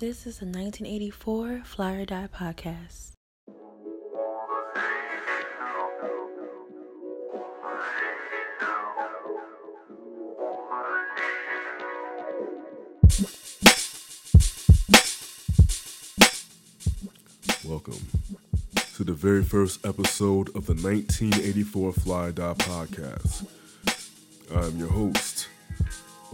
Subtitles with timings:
[0.00, 3.12] This is a 1984 Fly or Die podcast.
[17.62, 18.00] Welcome
[18.94, 23.46] to the very first episode of the 1984 Fly or Die podcast.
[24.50, 25.48] I'm your host,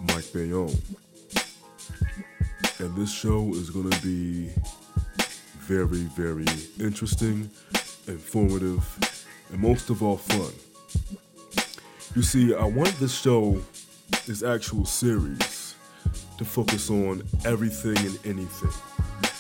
[0.07, 0.79] Mike Bayonne.
[2.79, 4.51] And this show is going to be
[5.59, 6.47] very, very
[6.79, 7.51] interesting,
[8.07, 10.53] informative, and most of all, fun.
[12.15, 13.61] You see, I want this show,
[14.27, 15.75] this actual series,
[16.39, 18.71] to focus on everything and anything,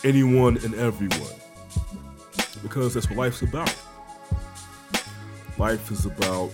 [0.04, 1.40] anyone and everyone
[2.62, 3.74] because that's what life's about.
[5.58, 6.50] Life is about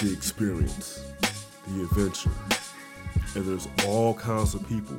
[0.00, 1.04] the experience,
[1.68, 2.30] the adventure,
[3.34, 4.96] and there's all kinds of people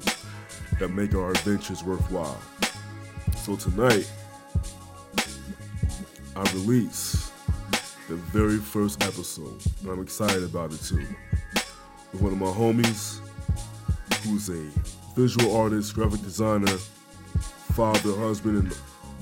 [0.79, 2.39] that make our adventures worthwhile.
[3.37, 4.11] So tonight,
[6.35, 7.31] I release
[8.09, 11.05] the very first episode, and I'm excited about it too.
[12.11, 13.19] With one of my homies,
[14.23, 14.69] who's a
[15.15, 16.77] visual artist, graphic designer,
[17.73, 18.73] father, husband, and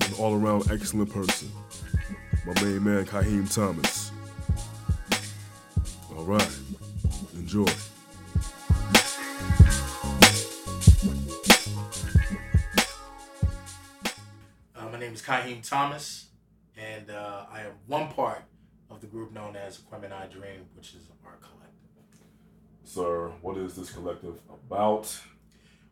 [0.08, 1.50] an all around excellent person.
[2.46, 4.12] My main man, Kaheem Thomas.
[6.16, 6.58] All right,
[7.34, 7.66] enjoy.
[15.52, 16.26] My name is Kaheem Thomas,
[16.76, 18.44] and uh, I am one part
[18.90, 21.68] of the group known as Aquemini I Dream, which is our collective.
[22.84, 25.14] Sir, what is this collective about?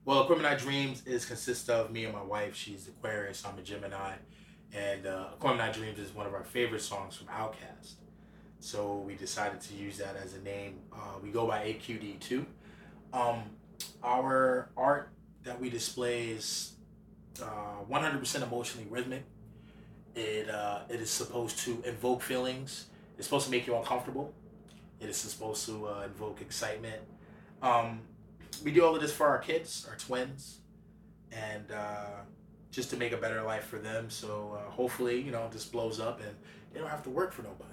[0.04, 2.54] Well, Aquemini I Dreams is consists of me and my wife.
[2.54, 3.44] She's Aquarius.
[3.44, 4.14] I'm a Gemini,
[4.72, 7.94] and uh, Aquemini I Dreams is one of our favorite songs from Outkast.
[8.60, 10.80] So we decided to use that as a name.
[10.92, 12.46] Uh, we go by AQD too.
[13.12, 13.42] Um,
[14.02, 15.10] our art
[15.44, 16.72] that we display is
[17.42, 19.24] uh, 100% emotionally rhythmic.
[20.20, 22.86] It uh, it is supposed to invoke feelings.
[23.16, 24.34] It's supposed to make you uncomfortable.
[25.00, 27.00] It is supposed to uh, invoke excitement.
[27.62, 28.00] Um,
[28.64, 30.60] we do all of this for our kids, our twins,
[31.32, 32.20] and uh,
[32.70, 34.10] just to make a better life for them.
[34.10, 36.34] So uh, hopefully, you know, this blows up and
[36.72, 37.64] they don't have to work for nobody.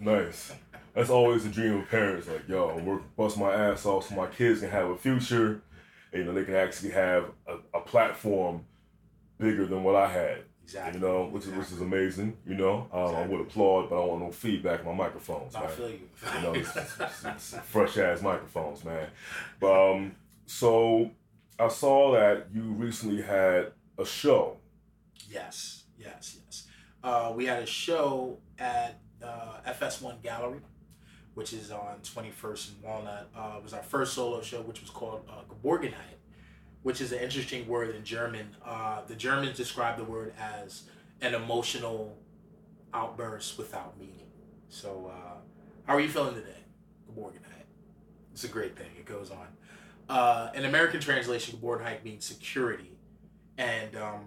[0.00, 0.52] Nice.
[0.94, 2.26] That's always the dream of parents.
[2.28, 5.62] Like, yo, working, bust my ass off so my kids can have a future.
[6.12, 8.64] And, you know, they can actually have a, a platform
[9.38, 10.38] bigger than what I had.
[10.64, 10.98] Exactly.
[11.00, 12.36] You know, which is which is amazing.
[12.46, 15.54] You know, um, I would applaud, but I want no feedback in my microphones.
[15.54, 15.68] I man.
[15.70, 16.00] feel you.
[16.36, 19.08] You know, it's, it's- it's fresh ass microphones, man.
[19.60, 20.16] But um,
[20.46, 21.10] so
[21.58, 24.56] I saw that you recently had a show.
[25.30, 26.66] Yes, yes, yes.
[27.02, 30.60] Uh, we had a show at uh, FS1 Gallery,
[31.34, 33.28] which is on 21st and Walnut.
[33.36, 36.16] Uh, it was our first solo show, which was called uh, Geborgenheit,
[36.84, 38.46] which is an interesting word in German.
[38.64, 40.84] Uh, the Germans describe the word as
[41.22, 42.16] an emotional
[42.92, 44.28] outburst without meaning.
[44.68, 45.38] So, uh,
[45.86, 46.62] how are you feeling today?
[47.10, 47.64] Geborgenheit.
[48.32, 48.90] It's a great thing.
[48.98, 49.46] It goes on.
[50.08, 52.90] Uh, an American translation, Geborgenheit means security.
[53.56, 54.26] And um,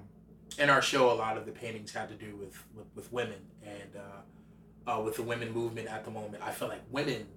[0.57, 3.39] in our show, a lot of the paintings had to do with with, with women
[3.63, 6.41] and uh, uh, with the women movement at the moment.
[6.43, 7.27] I feel like women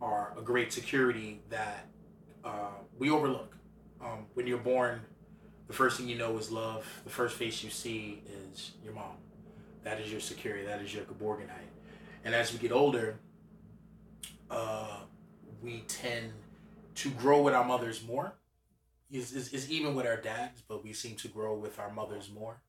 [0.00, 1.88] are a great security that
[2.42, 3.51] uh, we overlook.
[4.02, 5.00] Um, when you're born,
[5.68, 6.86] the first thing you know is love.
[7.04, 9.16] The first face you see is your mom.
[9.84, 10.66] That is your security.
[10.66, 11.70] That is your Geborgenheit.
[12.24, 13.18] And as we get older,
[14.50, 15.00] uh,
[15.62, 16.32] we tend
[16.96, 18.34] to grow with our mothers more
[19.12, 22.62] is, is, even with our dads, but we seem to grow with our mothers more.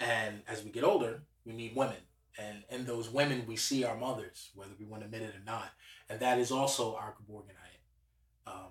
[0.00, 1.96] And as we get older, we need women.
[2.38, 5.44] And in those women, we see our mothers, whether we want to admit it or
[5.44, 5.70] not.
[6.08, 7.80] And that is also our Geborgenheit.
[8.46, 8.70] Um,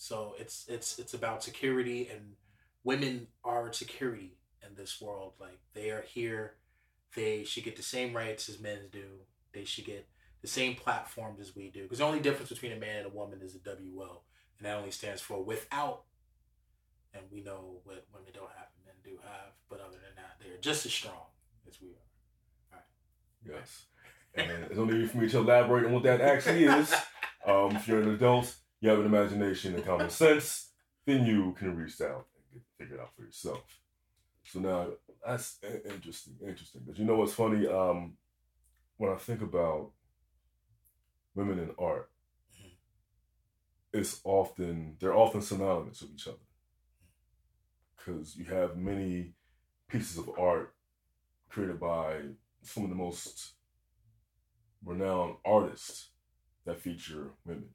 [0.00, 2.36] so it's it's it's about security, and
[2.84, 5.34] women are security in this world.
[5.38, 6.54] Like they are here,
[7.14, 9.04] they should get the same rights as men do.
[9.52, 10.08] They should get
[10.40, 11.82] the same platforms as we do.
[11.82, 14.22] Because the only difference between a man and a woman is a WO,
[14.58, 16.04] and that only stands for without
[17.12, 19.52] and we know what women don't have and men do have.
[19.68, 21.28] But other than that, they're just as strong
[21.68, 22.80] as we are.
[23.46, 23.84] Yes.
[24.34, 26.94] And there's no need for me to elaborate on what that actually is.
[27.46, 30.70] Um, if you're an adult, you have an imagination and common sense,
[31.06, 33.80] then you can reach out and get figure it out for yourself.
[34.44, 34.88] So now
[35.24, 36.82] that's interesting, interesting.
[36.86, 37.66] But you know what's funny?
[37.66, 38.16] Um,
[38.96, 39.92] when I think about
[41.34, 42.10] women in art,
[42.52, 42.76] Mhm.
[43.92, 46.38] it's often they're often synonymous with each other
[47.96, 49.34] because you have many
[49.88, 50.74] pieces of art
[51.48, 53.54] created by some of the most
[54.84, 56.10] renowned artists
[56.64, 57.74] that feature women.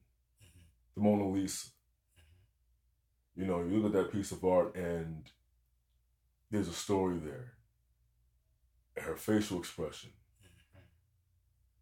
[0.95, 1.68] The Mona Lisa,
[3.36, 5.30] You know, you look at that piece of art and
[6.51, 7.53] there's a story there.
[8.97, 10.12] Her facial expression,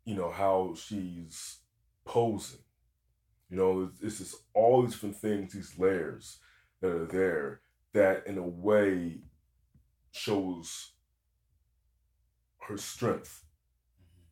[0.05, 1.59] you know, how she's
[2.05, 2.59] posing.
[3.49, 6.39] You know, it's, it's just all these different things, these layers
[6.81, 7.61] that are there
[7.93, 9.21] that in a way
[10.11, 10.93] shows
[12.67, 13.45] her strength,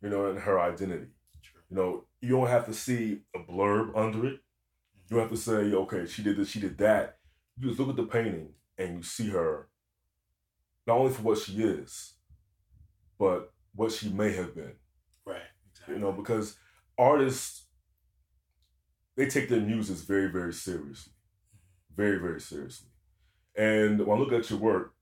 [0.01, 1.11] you know, and her identity.
[1.69, 4.39] You know, you don't have to see a blurb under it.
[5.11, 7.17] You don't have to say, okay, she did this, she did that.
[7.59, 9.67] You just look at the painting and you see her
[10.87, 12.13] not only for what she is,
[13.19, 14.71] but what she may have been.
[15.25, 15.41] Right.
[15.69, 15.95] Exactly.
[15.95, 16.55] You know, because
[16.97, 17.65] artists
[19.17, 21.11] they take their muses very, very seriously.
[21.93, 22.87] Very, very seriously.
[23.53, 24.93] And when I look at your work,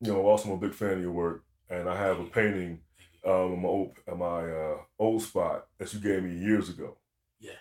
[0.00, 2.80] you know, also I'm a big fan of your work, and I have a painting
[3.24, 6.96] um, in my old, in my uh, old spot that you gave me years ago.
[7.38, 7.52] Yeah.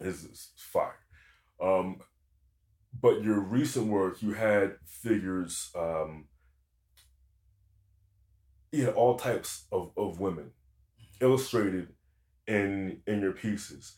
[0.00, 0.96] It's, it's fire.
[1.60, 2.00] Um,
[3.00, 6.26] but your recent work, you had figures, um,
[8.72, 10.50] you had all types of, of women
[11.20, 11.88] illustrated
[12.46, 13.96] in in your pieces.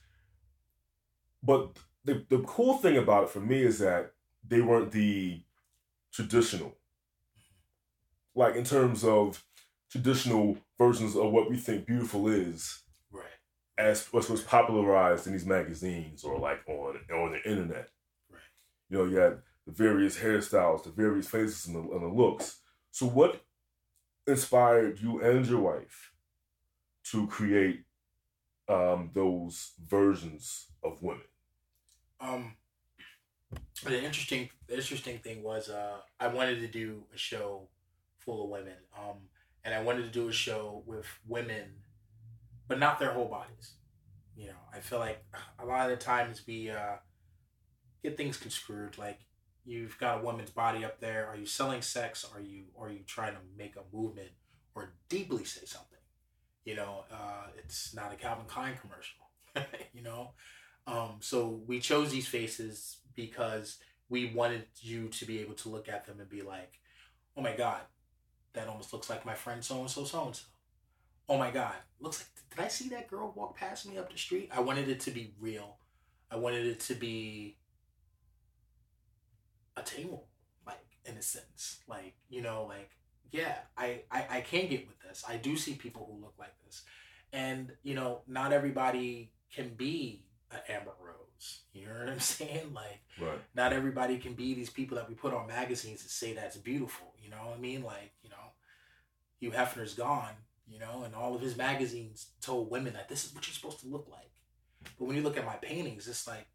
[1.43, 4.13] But the, the cool thing about it for me is that
[4.47, 5.43] they weren't the
[6.13, 6.77] traditional,
[8.35, 9.45] like in terms of
[9.91, 12.83] traditional versions of what we think beautiful is.
[13.81, 17.89] As what was popularized in these magazines or like on on the internet.
[18.31, 18.41] Right.
[18.89, 22.61] You know, you had the various hairstyles, the various faces, and the, and the looks.
[22.91, 23.43] So, what
[24.27, 26.13] inspired you and your wife
[27.05, 27.85] to create
[28.69, 31.23] um, those versions of women?
[32.21, 32.57] Um,
[33.85, 37.69] the interesting, the interesting thing was, uh, I wanted to do a show
[38.19, 38.77] full of women.
[38.97, 39.17] Um,
[39.65, 41.65] and I wanted to do a show with women,
[42.71, 43.73] but not their whole bodies.
[44.37, 45.25] You know, I feel like
[45.59, 46.99] a lot of the times we uh,
[48.05, 48.97] get things construed.
[48.97, 49.19] Like
[49.65, 51.27] you've got a woman's body up there.
[51.27, 52.25] Are you selling sex?
[52.33, 54.31] Are you are you trying to make a movement
[54.77, 55.99] or deeply say something?
[56.65, 59.19] You know, uh, it's not a Calvin Klein commercial.
[59.93, 60.31] you know,
[60.87, 63.79] um, so we chose these faces because
[64.09, 66.79] we wanted you to be able to look at them and be like,
[67.37, 67.81] oh my God,
[68.53, 70.45] that almost looks like my friend so and so, so and so.
[71.31, 74.19] Oh my God, looks like, did I see that girl walk past me up the
[74.19, 74.51] street?
[74.53, 75.77] I wanted it to be real.
[76.29, 77.57] I wanted it to be
[79.77, 80.27] attainable,
[80.67, 81.79] like, in a sense.
[81.89, 82.91] Like, you know, like,
[83.31, 85.25] yeah, I, I, I can get with this.
[85.29, 86.83] I do see people who look like this.
[87.33, 91.61] And, you know, not everybody can be an Amber Rose.
[91.73, 92.75] You know what I'm saying?
[92.75, 93.39] Like, Right.
[93.55, 97.15] not everybody can be these people that we put on magazines and say that's beautiful.
[97.23, 97.85] You know what I mean?
[97.85, 98.37] Like, you know,
[99.39, 100.35] Hugh Hefner's gone,
[100.71, 103.81] you know, and all of his magazines told women that this is what you're supposed
[103.81, 104.31] to look like.
[104.99, 106.47] But when you look at my paintings, it's like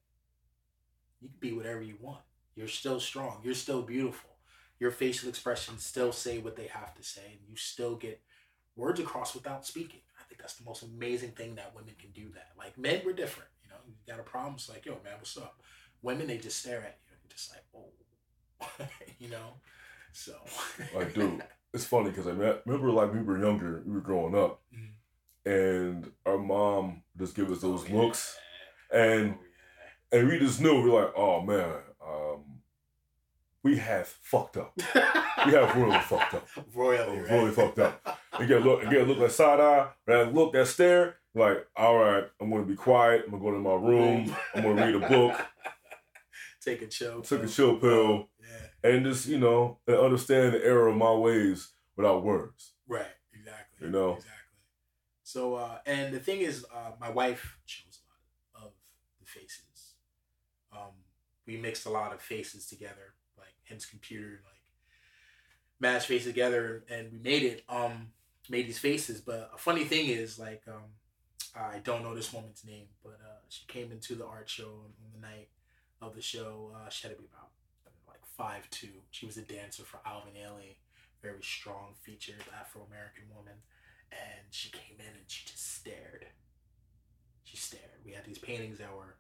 [1.22, 2.22] you can be whatever you want.
[2.56, 3.42] You're still strong.
[3.44, 4.30] You're still beautiful.
[4.80, 8.22] Your facial expressions still say what they have to say, and you still get
[8.76, 10.02] words across without speaking.
[10.20, 12.52] I think that's the most amazing thing that women can do that.
[12.58, 13.50] Like men, we're different.
[13.64, 15.62] You know, you got a problem, it's like, yo, man, what's up?
[16.02, 17.16] Women, they just stare at you.
[17.22, 18.86] They're just like, oh,
[19.20, 19.56] you know.
[20.14, 20.34] So,
[20.96, 21.44] Like, dude,
[21.76, 24.94] it's funny because I remember, like, we were younger, we were growing up, Mhm.
[25.46, 27.96] and our mom just give us those Oh, yeah.
[28.02, 28.38] looks,
[28.92, 31.76] and Oh, and we just knew we are like, oh man,
[32.06, 32.62] um,
[33.64, 34.74] we have fucked up.
[34.78, 36.48] We have really fucked up.
[36.74, 37.32] royally, right?
[37.32, 38.20] royally fucked up.
[38.40, 41.18] You get a look, you get a look like side eye, that look, that stare.
[41.34, 43.24] Like, all right, I'm gonna be quiet.
[43.26, 44.34] I'm gonna go to my room.
[44.54, 45.36] I'm gonna read a book,
[46.62, 47.22] Take a chill.
[47.22, 47.52] Took a pill.
[47.52, 48.30] chill pill.
[48.40, 48.65] Yeah.
[48.86, 52.74] And just you know, and understand the error of my ways without words.
[52.88, 53.06] Right.
[53.34, 53.88] Exactly.
[53.88, 54.14] You know?
[54.14, 54.32] Exactly.
[55.24, 58.00] So, uh, and the thing is, uh, my wife chose
[58.56, 58.74] a lot of
[59.20, 59.96] the faces.
[60.72, 60.94] Um,
[61.48, 64.62] we mixed a lot of faces together, like hence computer, like
[65.80, 67.64] match faces together, and we made it.
[67.68, 68.12] Um,
[68.50, 69.22] made these faces.
[69.22, 70.84] But a funny thing is, like, um,
[71.56, 74.92] I don't know this woman's name, but uh, she came into the art show on,
[75.14, 75.50] the night
[76.02, 76.72] of the show.
[76.76, 77.50] Uh, she had to be about
[78.38, 79.02] five two.
[79.12, 80.76] She was a dancer for Alvin Ailey
[81.26, 83.58] very strong featured Afro American woman,
[84.12, 86.28] and she came in and she just stared.
[87.44, 88.06] She stared.
[88.06, 89.18] We had these paintings that were,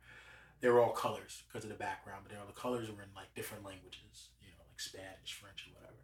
[0.62, 3.34] they were all colors because of the background, but all the colors were in like
[3.34, 6.01] different languages, you know, like Spanish, French, or whatever.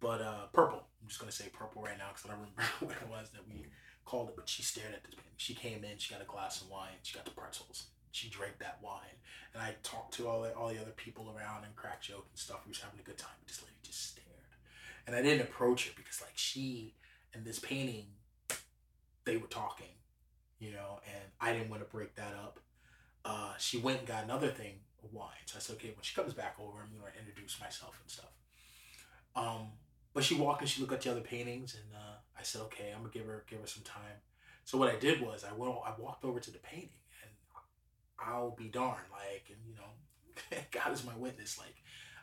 [0.00, 0.84] But uh, purple.
[1.00, 3.64] I'm just gonna say purple right now because I remember what it was that we
[4.04, 4.36] called it.
[4.36, 5.40] But she stared at this painting.
[5.40, 5.96] She came in.
[5.96, 7.00] She got a glass of wine.
[7.02, 7.88] She got the pretzels.
[8.16, 9.20] She drank that wine,
[9.52, 12.38] and I talked to all the, all the other people around and cracked jokes and
[12.38, 12.60] stuff.
[12.64, 13.36] We was having a good time.
[13.40, 14.26] But this lady just stared
[15.06, 16.94] and I didn't approach her because like she
[17.32, 18.06] and this painting,
[19.24, 19.94] they were talking,
[20.58, 22.60] you know, and I didn't want to break that up.
[23.24, 25.30] Uh, she went and got another thing of wine.
[25.46, 28.30] So I said, okay, when she comes back over, I'm gonna introduce myself and stuff.
[29.34, 29.68] Um,
[30.14, 32.92] but she walked and she looked at the other paintings, and uh, I said, okay,
[32.94, 34.22] I'm gonna give her give her some time.
[34.64, 36.88] So what I did was I went, I walked over to the painting,
[38.18, 41.58] I'll be darned, like, and you know, God is my witness.
[41.58, 41.76] Like,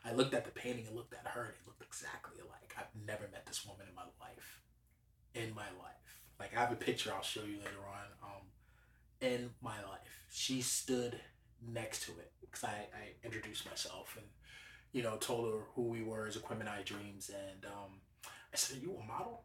[0.04, 2.74] I looked at the painting and looked at her, and it looked exactly alike.
[2.76, 4.60] I've never met this woman in my life,
[5.34, 6.22] in my life.
[6.38, 8.06] Like, I have a picture I'll show you later on.
[8.22, 8.42] Um,
[9.20, 11.20] in my life, she stood
[11.66, 14.26] next to it because I, I introduced myself and
[14.92, 18.00] you know told her who we were as Aquemini Dreams, and um,
[18.52, 19.44] I said, "Are you a model?"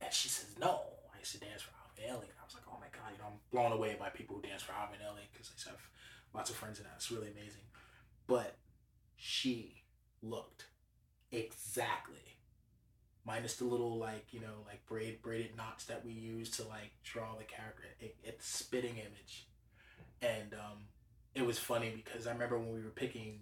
[0.00, 0.80] And she says, "No,
[1.14, 3.18] I used to dance for Alvin Ailey." And I was like, "Oh my god!" You
[3.18, 4.98] know, I'm blown away by people who dance for Alvin
[5.32, 5.80] because I have
[6.34, 6.94] lots of friends in that.
[6.96, 7.66] It's really amazing.
[8.26, 8.56] But
[9.16, 9.82] she
[10.22, 10.66] looked
[11.30, 12.38] exactly
[13.24, 16.90] minus the little like you know like braid braided knots that we use to like
[17.04, 19.46] draw the character it, it's spitting image
[20.20, 20.78] and um
[21.34, 23.40] it was funny because i remember when we were picking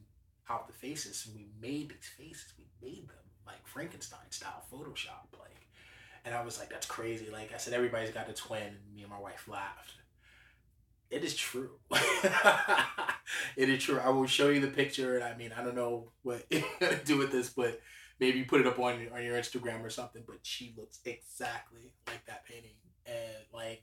[0.49, 3.17] out the faces and we made these faces we made them
[3.47, 5.67] like frankenstein style photoshop like
[6.25, 9.03] and i was like that's crazy like i said everybody's got a twin and me
[9.03, 9.95] and my wife laughed
[11.11, 11.71] it is true
[13.57, 16.11] it is true i will show you the picture and i mean i don't know
[16.23, 16.45] what
[16.81, 17.81] gonna do with this but
[18.21, 20.23] maybe put it up on on your Instagram or something.
[20.27, 23.83] But she looks exactly like that painting, and like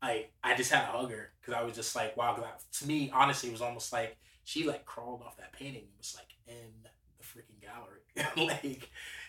[0.00, 2.34] I I just had to hug her because I was just like wow.
[2.34, 5.82] Cause I, to me, honestly, it was almost like she like crawled off that painting.
[5.82, 6.70] and was like in
[7.18, 8.88] the freaking gallery, like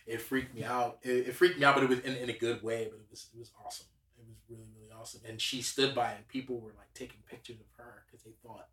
[0.09, 0.97] it freaked me out.
[1.03, 2.87] It, it, freaked me out, but it was in, in a good way.
[2.89, 3.85] But it was it was awesome.
[4.17, 5.21] It was really really awesome.
[5.27, 8.67] And she stood by, and people were like taking pictures of her because they thought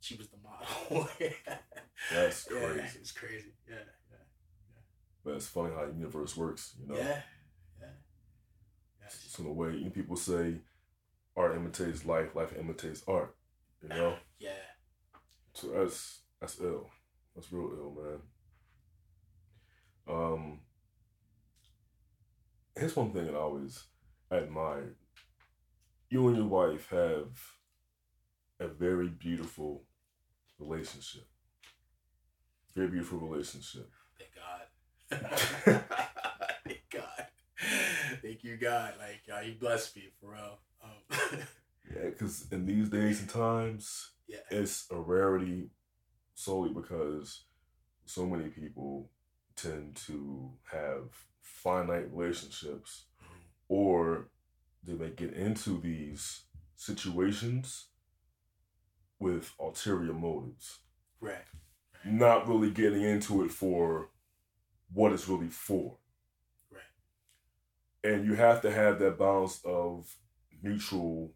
[0.00, 1.08] she was the model.
[2.12, 2.76] That's crazy.
[2.76, 3.52] Yeah, it's crazy.
[3.68, 3.74] Yeah.
[4.10, 4.16] yeah.
[5.24, 6.98] But it's funny how the universe works, you know.
[6.98, 7.20] Yeah,
[7.80, 7.86] yeah.
[9.02, 9.26] Yes.
[9.28, 10.56] So the way you know, people say,
[11.36, 13.36] art imitates life, life imitates art.
[13.82, 14.16] You know.
[14.38, 14.50] Yeah.
[15.52, 16.88] So that's that's ill.
[17.34, 18.18] That's real ill, man.
[20.08, 20.60] Um.
[22.76, 23.84] Here's one thing that I always
[24.30, 24.96] admired.
[26.08, 27.28] You and your wife have
[28.60, 29.84] a very beautiful
[30.58, 31.26] relationship.
[32.74, 33.90] Very beautiful relationship.
[34.18, 35.84] Thank God.
[36.64, 37.26] Thank God.
[38.22, 38.94] Thank you, God.
[38.98, 40.58] Like, uh, you blessed me for real.
[40.82, 41.38] Um,
[41.94, 44.38] yeah, because in these days and times, yeah.
[44.50, 45.70] it's a rarity
[46.34, 47.44] solely because
[48.06, 49.10] so many people
[49.56, 53.06] tend to have finite relationships
[53.68, 54.28] or
[54.84, 56.42] they may get into these
[56.76, 57.86] situations
[59.18, 60.80] with ulterior motives.
[61.20, 61.36] Right.
[62.04, 62.12] right.
[62.12, 64.10] Not really getting into it for
[64.92, 65.98] what it's really for.
[66.70, 68.12] Right.
[68.12, 70.12] And you have to have that balance of
[70.62, 71.32] mutual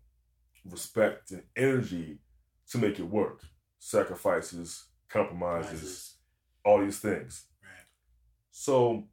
[0.64, 2.18] respect and energy
[2.70, 3.40] to make it work.
[3.78, 6.14] Sacrifices, compromises, Rises.
[6.64, 7.44] all these things.
[8.58, 9.04] So,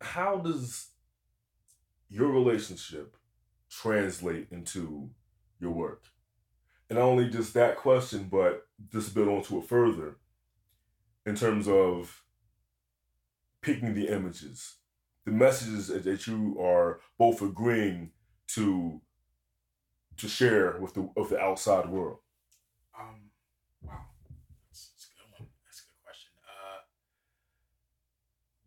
[0.00, 0.90] how does
[2.08, 3.16] your relationship
[3.68, 5.10] translate into
[5.58, 6.04] your work?
[6.88, 10.18] And not only just that question, but just build onto it further
[11.26, 12.22] in terms of
[13.60, 14.76] picking the images,
[15.24, 18.12] the messages that you are both agreeing
[18.48, 19.00] to
[20.16, 22.18] to share with the of the outside world?
[22.96, 23.30] Um,
[23.82, 23.98] wow,
[24.68, 25.48] that's, that's a good one.
[25.66, 26.30] That's a good question.
[26.46, 26.80] Uh,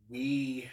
[0.09, 0.69] we,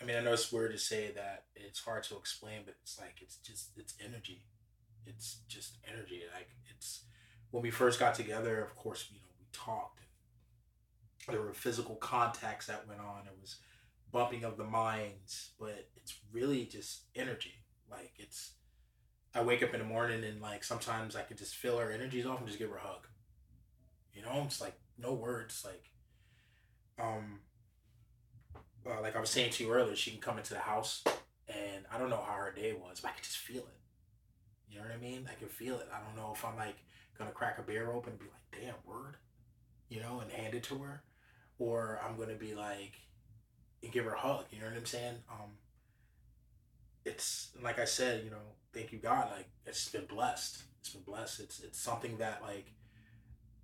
[0.00, 2.98] I mean, I know it's weird to say that it's hard to explain, but it's
[2.98, 4.44] like it's just it's energy.
[5.06, 6.22] It's just energy.
[6.34, 7.04] Like it's
[7.50, 9.94] when we first got together, of course, you know, we talked
[11.28, 13.22] there were physical contacts that went on.
[13.26, 13.56] It was
[14.12, 17.54] bumping of the minds, but it's really just energy.
[17.90, 18.52] Like it's,
[19.34, 22.26] I wake up in the morning and like sometimes I can just feel her energies
[22.26, 23.06] off and just give her a hug.
[24.12, 25.64] You know, it's like no words.
[25.64, 25.90] Like,
[26.98, 27.40] um,
[28.86, 31.02] uh, like I was saying to you earlier, she can come into the house
[31.48, 33.80] and I don't know how her day was, but I can just feel it.
[34.68, 35.28] You know what I mean?
[35.30, 35.88] I can feel it.
[35.92, 36.76] I don't know if I'm like
[37.18, 39.16] gonna crack a beer open and be like, damn, word,
[39.88, 41.02] you know, and hand it to her,
[41.58, 42.94] or I'm gonna be like,
[43.82, 44.46] and give her a hug.
[44.50, 45.16] You know what I'm saying?
[45.30, 45.50] Um,
[47.04, 49.30] it's like I said, you know, thank you God.
[49.36, 50.62] Like it's been blessed.
[50.80, 51.40] It's been blessed.
[51.40, 52.72] It's it's something that like,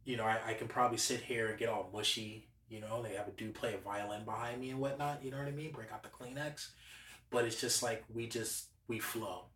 [0.04, 2.48] you know, I, I can probably sit here and get all mushy.
[2.68, 5.24] You know, they have a dude play a violin behind me and whatnot.
[5.24, 5.72] You know what I mean?
[5.72, 6.68] Break out the Kleenex,
[7.30, 9.46] but it's just like we just we flow,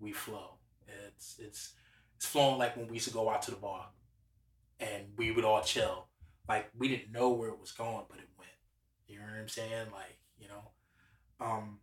[0.00, 0.54] we flow.
[0.86, 1.74] It's it's
[2.16, 3.88] it's flowing like when we used to go out to the bar
[4.80, 6.08] and we would all chill.
[6.48, 8.50] Like we didn't know where it was going, but it went.
[9.06, 9.88] You know what I'm saying?
[9.92, 10.70] Like, you know,
[11.40, 11.78] um,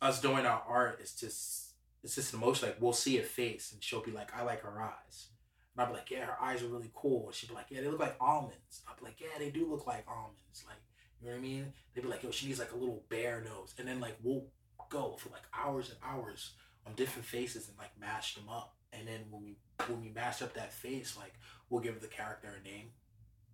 [0.00, 2.68] us doing our art is just it's just an emotion.
[2.68, 5.28] Like we'll see a face, and she'll be like, "I like her eyes,"
[5.74, 7.88] and I'd be like, "Yeah, her eyes are really cool." She'd be like, "Yeah, they
[7.88, 10.78] look like almonds." I'd be like, "Yeah, they do look like almonds." Like
[11.20, 11.72] you know what I mean?
[11.94, 14.46] They'd be like, "Yo, she needs like a little bear nose," and then like we'll
[14.88, 16.52] go for like hours and hours
[16.86, 18.76] on different faces and like mash them up.
[18.92, 21.34] And then when we when we mash up that face, like
[21.70, 22.90] we'll give the character a name.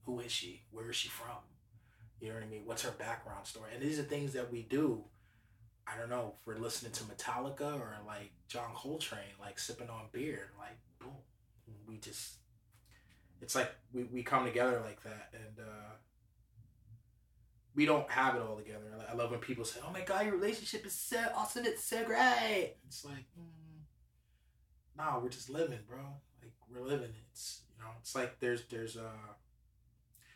[0.05, 0.63] Who is she?
[0.71, 1.37] Where is she from?
[2.21, 2.63] You know what I mean?
[2.65, 3.71] What's her background story?
[3.75, 5.05] And these are things that we do.
[5.87, 10.07] I don't know if we're listening to Metallica or like John Coltrane, like sipping on
[10.13, 11.17] beer, like boom.
[11.87, 12.37] We just
[13.41, 15.95] it's like we, we come together like that and uh
[17.75, 18.87] we don't have it all together.
[19.09, 22.05] I love when people say, "Oh my god, your relationship is so awesome, it's so
[22.05, 23.85] great." It's like, mm,
[24.97, 26.01] nah, we're just living, bro.
[26.43, 27.13] Like we're living.
[27.31, 29.29] It's you know, it's like there's there's uh,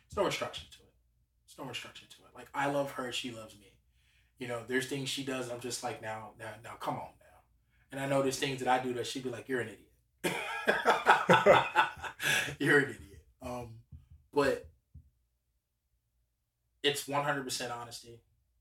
[0.07, 0.93] there's no instruction to it.
[1.45, 2.29] There's no instruction to it.
[2.33, 3.73] Like I love her, she loves me.
[4.39, 5.51] You know, there's things she does.
[5.51, 7.39] I'm just like, now, now, now, come on now.
[7.91, 9.91] And I know there's things that I do that she'd be like, you're an idiot.
[12.59, 13.21] you're an idiot.
[13.41, 13.67] Um,
[14.33, 14.67] but
[16.83, 18.19] it's 100% honesty.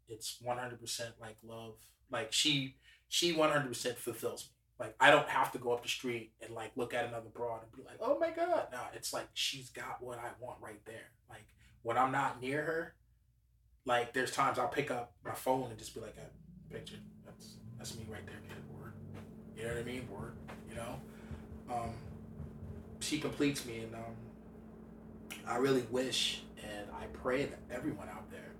[0.09, 1.75] It's 100% like love.
[2.11, 2.76] Like she
[3.09, 4.50] she 100% fulfills me.
[4.78, 7.61] Like I don't have to go up the street and like look at another broad
[7.62, 10.85] and be like, "Oh my god." No, it's like she's got what I want right
[10.87, 11.11] there.
[11.31, 11.47] Like
[11.83, 12.95] when I'm not near her,
[13.87, 16.97] like there's times I'll pick up my phone and just be like, "A picture.
[17.25, 18.35] That's that's me right there.
[18.76, 18.95] Word.
[19.57, 20.09] You know what I mean?
[20.11, 20.33] Word.
[20.69, 20.97] You know.
[21.73, 21.91] Um,
[23.00, 24.14] she completes me, and um,
[25.47, 28.52] I really wish and I pray that everyone out there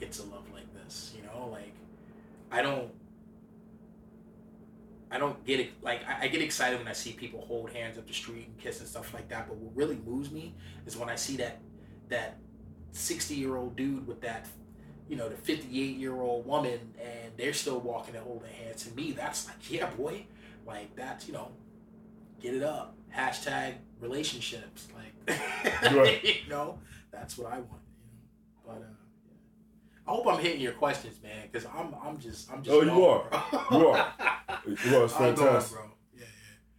[0.00, 1.14] gets a love like this.
[1.16, 1.74] You know, like
[2.50, 2.90] I don't.
[5.10, 5.70] I don't get it.
[5.80, 8.58] Like I, I get excited when I see people hold hands up the street and
[8.58, 9.46] kiss and stuff like that.
[9.46, 10.54] But what really moves me
[10.86, 11.60] is when I see that
[12.08, 12.38] that
[12.90, 14.48] sixty year old dude with that,
[15.08, 18.84] you know, the fifty eight year old woman, and they're still walking and holding hands.
[18.86, 20.26] To me, that's like, yeah, boy,
[20.66, 21.52] like that's you know,
[22.44, 22.94] get it up.
[23.16, 25.40] Hashtag relationships, like
[25.92, 26.22] Right.
[26.44, 26.78] you know,
[27.10, 27.82] that's what I want.
[28.02, 28.22] You know,
[28.66, 30.06] but uh.
[30.06, 32.74] I hope I'm hitting your questions, man, because I'm I'm just I'm just.
[32.76, 33.24] Oh, you are.
[33.70, 33.78] bro.
[33.78, 34.12] You are.
[34.66, 34.68] It
[35.02, 35.76] was I'm going, fantastic.
[35.78, 35.86] bro.
[36.14, 36.26] Yeah, yeah.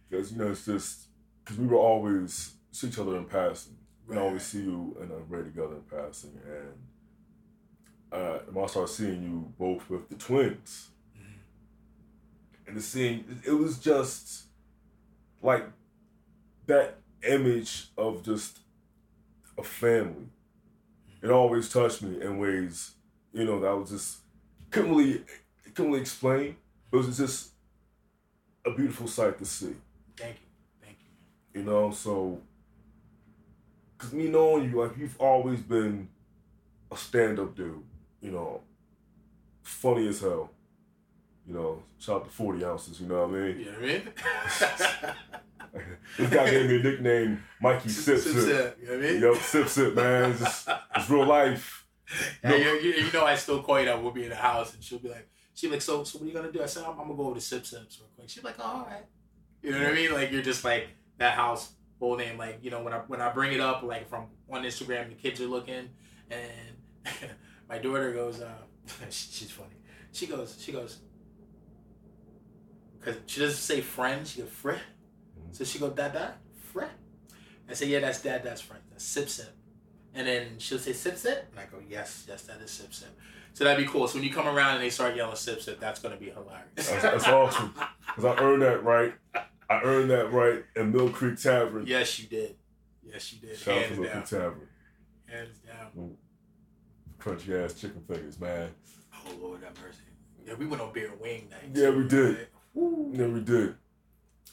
[0.08, 1.06] Because, you know, it's just,
[1.44, 3.76] because we will always see each other in passing.
[4.06, 4.22] We Right.
[4.22, 6.38] always see you and I'm ready together in passing.
[6.46, 6.74] And
[8.12, 12.68] uh, when I started seeing you both with the twins, Mhm.
[12.68, 14.45] and the scene, it, it was just
[15.46, 15.64] like
[16.66, 18.58] that image of just
[19.56, 20.26] a family.
[21.22, 22.92] It always touched me in ways,
[23.32, 24.18] you know, that I was just
[24.70, 25.22] couldn't really
[25.74, 26.56] couldn't really explain.
[26.92, 27.52] It was just
[28.64, 29.74] a beautiful sight to see.
[30.16, 30.48] Thank you,
[30.84, 31.60] thank you.
[31.60, 32.40] You know, so
[33.96, 36.08] because me knowing you, like you've always been
[36.90, 37.82] a stand-up dude.
[38.20, 38.60] You know,
[39.62, 40.50] funny as hell.
[41.46, 43.00] You know, shout out to forty ounces.
[43.00, 43.58] You know what I mean?
[43.58, 44.02] You know what I mean?
[46.18, 48.32] this guy gave me a nickname, Mikey Sip Sip.
[48.32, 49.20] Sip, You know what I mean?
[49.22, 50.30] Yup, Sip Sip, man.
[50.30, 51.86] It's, just, it's real life.
[52.44, 54.02] You, you, you know, I still call you that.
[54.02, 56.28] We'll be in the house, and she'll be like, she'll like, so, so what are
[56.28, 56.62] you gonna do?
[56.62, 58.28] I said, I'm, I'm gonna go over to Sip Sips real quick.
[58.28, 59.04] She's like, oh, all right.
[59.62, 60.12] You know what I mean?
[60.12, 62.38] Like you're just like that house whole name.
[62.38, 65.14] Like you know when I when I bring it up like from on Instagram, the
[65.14, 65.88] kids are looking,
[66.30, 67.04] and
[67.68, 68.52] my daughter goes, uh,
[69.10, 69.70] she's funny.
[70.12, 71.00] She goes, she goes,
[73.06, 74.80] because she doesn't say friend, she goes friend.
[75.38, 75.52] Mm-hmm.
[75.52, 76.34] So she go dad dad
[76.72, 76.90] friend.
[77.68, 78.82] I say yeah, that's dad dad's friend.
[78.90, 79.54] That's sip sip.
[80.14, 83.16] And then she'll say sip sip, and I go yes, yes, that is sip sip.
[83.52, 84.08] So that'd be cool.
[84.08, 86.64] So when you come around and they start yelling sip sip, that's gonna be hilarious.
[86.74, 87.74] That's, that's awesome.
[88.06, 89.14] Because I earned that right.
[89.68, 91.86] I earned that right in Mill Creek Tavern.
[91.86, 92.56] yes, you did.
[93.04, 93.56] Yes, you did.
[93.56, 94.10] Shout out to Mill.
[94.10, 94.68] Creek Tavern.
[95.26, 96.16] Hands down.
[97.20, 98.70] Crunchy ass chicken fingers, man.
[99.14, 99.98] Oh Lord, have mercy.
[100.44, 101.70] Yeah, we went on beer and wing night.
[101.74, 102.48] Yeah, we did.
[102.76, 102.82] Right?
[102.82, 103.12] Woo.
[103.14, 103.74] Yeah, we did.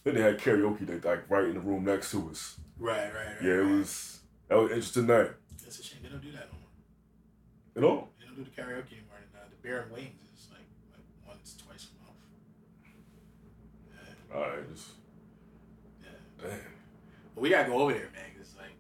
[0.04, 2.58] Then they had karaoke that like right in the room next to us.
[2.78, 3.36] Right, right, right.
[3.44, 3.72] Yeah, it right.
[3.80, 5.32] was that was an interesting night.
[5.64, 6.00] That's a shame.
[6.04, 6.70] They don't do that no more.
[7.76, 8.08] You know?
[8.20, 9.18] They don't do the karaoke anymore.
[9.22, 12.18] And, uh, the beer and wings is like, like once, twice a month.
[13.90, 14.88] Yeah, Alright, just
[16.02, 16.10] yeah.
[16.42, 16.60] damn.
[17.36, 18.24] But we gotta go over there, man.
[18.36, 18.76] 'cause it's like,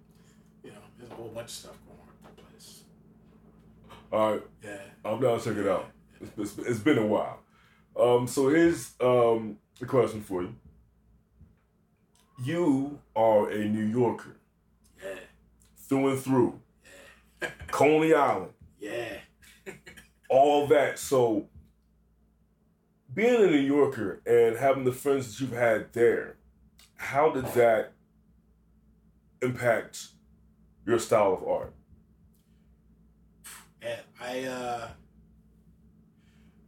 [0.63, 2.81] you know, there's a whole bunch of stuff going on at the place.
[4.11, 4.77] Alright, Yeah.
[5.05, 5.89] I'm down to check it out.
[6.21, 7.39] It's, it's, it's been a while.
[7.99, 10.55] Um, so here's um the question for you.
[12.43, 14.37] You are a New Yorker
[15.01, 15.19] Yeah.
[15.77, 16.59] through and through.
[17.67, 18.51] Coney Island.
[18.79, 19.17] Yeah.
[20.29, 20.97] all that.
[20.97, 21.47] So,
[23.13, 26.37] being a New Yorker and having the friends that you've had there,
[26.95, 27.93] how did that
[29.41, 30.07] impact
[30.87, 31.73] your style of art?
[33.81, 34.87] And I, uh,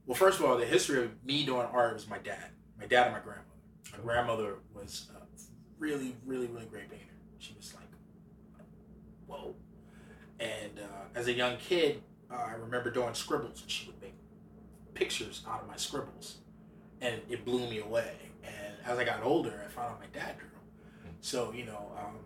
[0.05, 3.07] well, first of all, the history of me doing art was my dad, my dad
[3.07, 3.41] and my grandmother.
[3.91, 5.19] My grandmother was a
[5.79, 7.05] really, really, really great painter.
[7.39, 7.87] She was like,
[9.25, 9.55] whoa.
[10.39, 14.15] And uh, as a young kid, uh, I remember doing scribbles, and she would make
[14.93, 16.37] pictures out of my scribbles,
[17.01, 18.13] and it blew me away.
[18.43, 20.49] And as I got older, I found out my dad drew.
[21.21, 22.17] So you know, um,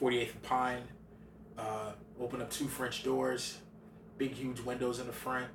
[0.00, 0.82] 48th and Pine,
[1.56, 3.58] uh, open up two French doors,
[4.18, 5.46] big huge windows in the front.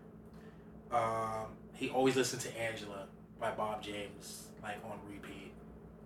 [0.92, 3.08] Um, he always listened to Angela
[3.40, 5.54] by Bob James, like on repeat.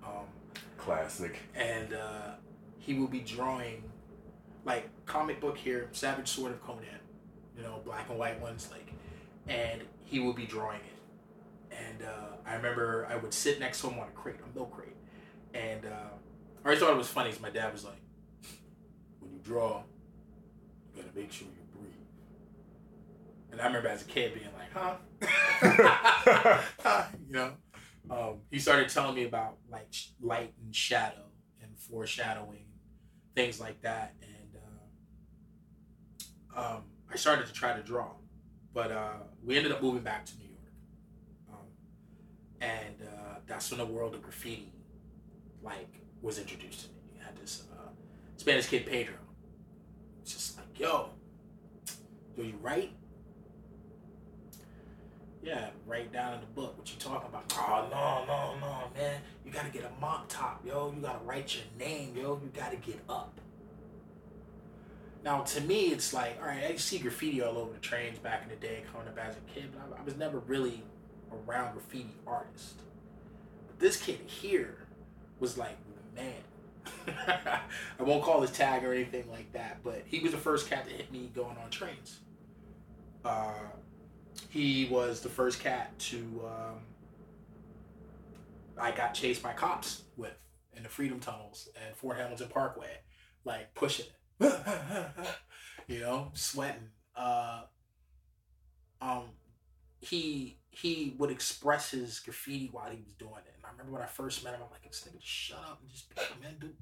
[0.04, 0.26] Um,
[0.78, 1.38] Classic.
[1.56, 2.32] and uh,
[2.78, 3.84] he will be drawing
[4.66, 6.84] like comic book here, Savage Sword of Conan,
[7.58, 8.92] you know, black and white ones, like,
[9.48, 11.76] and he will be drawing it.
[11.76, 14.72] And uh, I remember I would sit next to him on a crate, a milk
[14.76, 14.96] crate,
[15.54, 16.10] and uh,
[16.64, 17.30] I always thought it was funny.
[17.32, 18.02] Cause my dad was like,
[19.20, 19.84] "When you draw,
[20.96, 21.63] you gotta make sure you breathe."
[23.54, 24.96] And I remember as a kid being like, "Huh?"
[27.28, 27.54] you know.
[28.10, 31.30] Um, he started telling me about like light and shadow
[31.62, 32.66] and foreshadowing,
[33.36, 34.58] things like that, and
[36.56, 38.10] uh, um, I started to try to draw,
[38.74, 39.14] but uh,
[39.46, 40.74] we ended up moving back to New York,
[41.54, 41.68] um,
[42.60, 44.74] and uh, that's when the world of graffiti,
[45.62, 47.14] like, was introduced to me.
[47.16, 47.90] You had this uh,
[48.36, 49.16] Spanish kid Pedro,
[50.22, 51.12] it's just like, yo,
[52.36, 52.92] do you write?
[55.44, 57.54] Yeah, write down in the book what you talking about.
[57.58, 59.20] Oh no, no, no, man.
[59.46, 60.94] You gotta get a mop top, yo.
[60.96, 62.40] You gotta write your name, yo.
[62.42, 63.42] You gotta get up.
[65.26, 68.50] Now to me it's like, alright, I see graffiti all over the trains back in
[68.50, 70.82] the day coming up as a kid, but I, I was never really
[71.32, 72.76] around graffiti artists.
[73.68, 74.78] But this kid here
[75.42, 75.78] was like
[76.16, 76.36] man.
[78.00, 80.88] I won't call his tag or anything like that, but he was the first cat
[80.88, 82.20] to hit me going on trains.
[83.26, 83.52] Uh
[84.50, 86.80] he was the first cat to um,
[88.78, 90.42] I got chased by cops with
[90.76, 93.00] in the Freedom Tunnels and Fort Hamilton Parkway,
[93.46, 94.08] like pushing
[94.40, 94.54] it,
[95.88, 96.90] you know, sweating.
[97.16, 97.62] Uh,
[99.02, 99.26] um,
[100.00, 103.54] he he would express his graffiti while he was doing it.
[103.56, 105.80] And I remember when I first met him, I'm like, this nigga, just shut up
[105.82, 106.74] and just pick man, dude.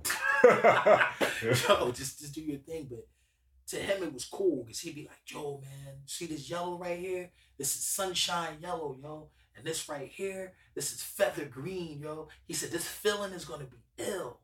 [1.69, 2.87] Yo, just just do your thing.
[2.89, 3.05] But
[3.71, 6.99] to him, it was cool because he'd be like, Joe, man, see this yellow right
[6.99, 7.31] here?
[7.57, 9.29] This is sunshine yellow, yo.
[9.55, 12.29] And this right here, this is feather green, yo.
[12.47, 14.39] He said, this feeling is to be ill.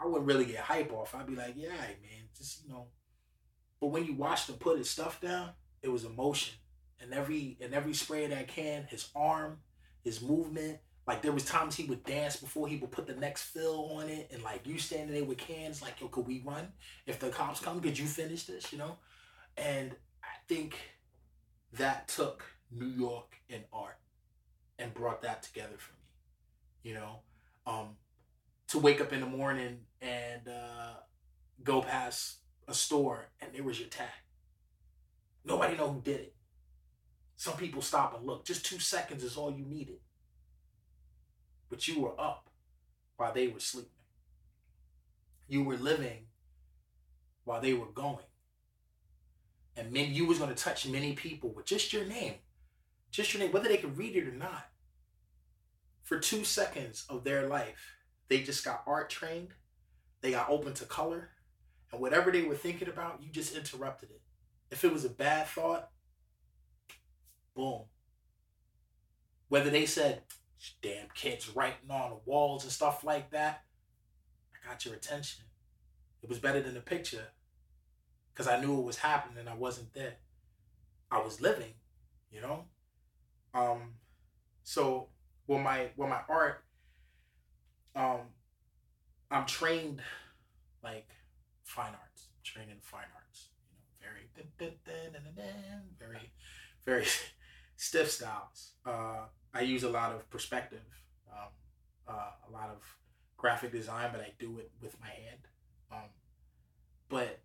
[0.00, 1.14] I wouldn't really get hype off.
[1.14, 2.88] I'd be like, yeah, man, just, you know.
[3.80, 5.50] But when you watched him put his stuff down,
[5.82, 6.54] it was emotion.
[7.00, 9.58] And every and every spray of that can, his arm,
[10.02, 13.44] his movement, like there was times he would dance before he would put the next
[13.44, 16.68] fill on it, and like you standing there with cans, like yo, could we run?
[17.06, 18.72] If the cops come, could you finish this?
[18.72, 18.96] You know,
[19.56, 19.92] and
[20.24, 20.76] I think
[21.74, 23.98] that took New York and art
[24.78, 26.90] and brought that together for me.
[26.90, 27.20] You know,
[27.66, 27.96] um,
[28.68, 30.94] to wake up in the morning and uh,
[31.62, 34.08] go past a store and there was your tag.
[35.44, 36.34] Nobody know who did it.
[37.36, 38.44] Some people stop and look.
[38.44, 39.98] Just two seconds is all you needed
[41.68, 42.48] but you were up
[43.16, 43.90] while they were sleeping.
[45.48, 46.26] You were living
[47.44, 48.24] while they were going.
[49.76, 52.34] And you was going to touch many people with just your name,
[53.10, 54.68] just your name, whether they could read it or not.
[56.02, 57.96] For two seconds of their life,
[58.28, 59.48] they just got art trained,
[60.22, 61.30] they got open to color,
[61.92, 64.20] and whatever they were thinking about, you just interrupted it.
[64.70, 65.90] If it was a bad thought,
[67.54, 67.82] boom.
[69.48, 70.22] Whether they said,
[70.82, 73.62] damn kids writing on the walls and stuff like that.
[74.52, 75.44] I got your attention.
[76.22, 77.28] It was better than the picture
[78.32, 80.16] because I knew it was happening and I wasn't there.
[81.10, 81.74] I was living,
[82.30, 82.64] you know.
[83.54, 83.94] Um,
[84.62, 85.08] so
[85.46, 86.64] with my with my art,
[87.94, 88.20] um,
[89.30, 90.02] I'm trained
[90.82, 91.08] like
[91.64, 92.28] fine arts.
[92.34, 93.50] I'm trained in fine arts.
[93.70, 94.28] You know, very
[95.98, 96.32] very
[96.84, 97.06] very
[97.76, 98.72] stiff styles.
[98.84, 100.84] Uh, I use a lot of perspective,
[101.32, 101.48] um,
[102.08, 102.82] uh, a lot of
[103.36, 105.40] graphic design, but I do it with my hand.
[105.90, 106.10] Um,
[107.08, 107.40] but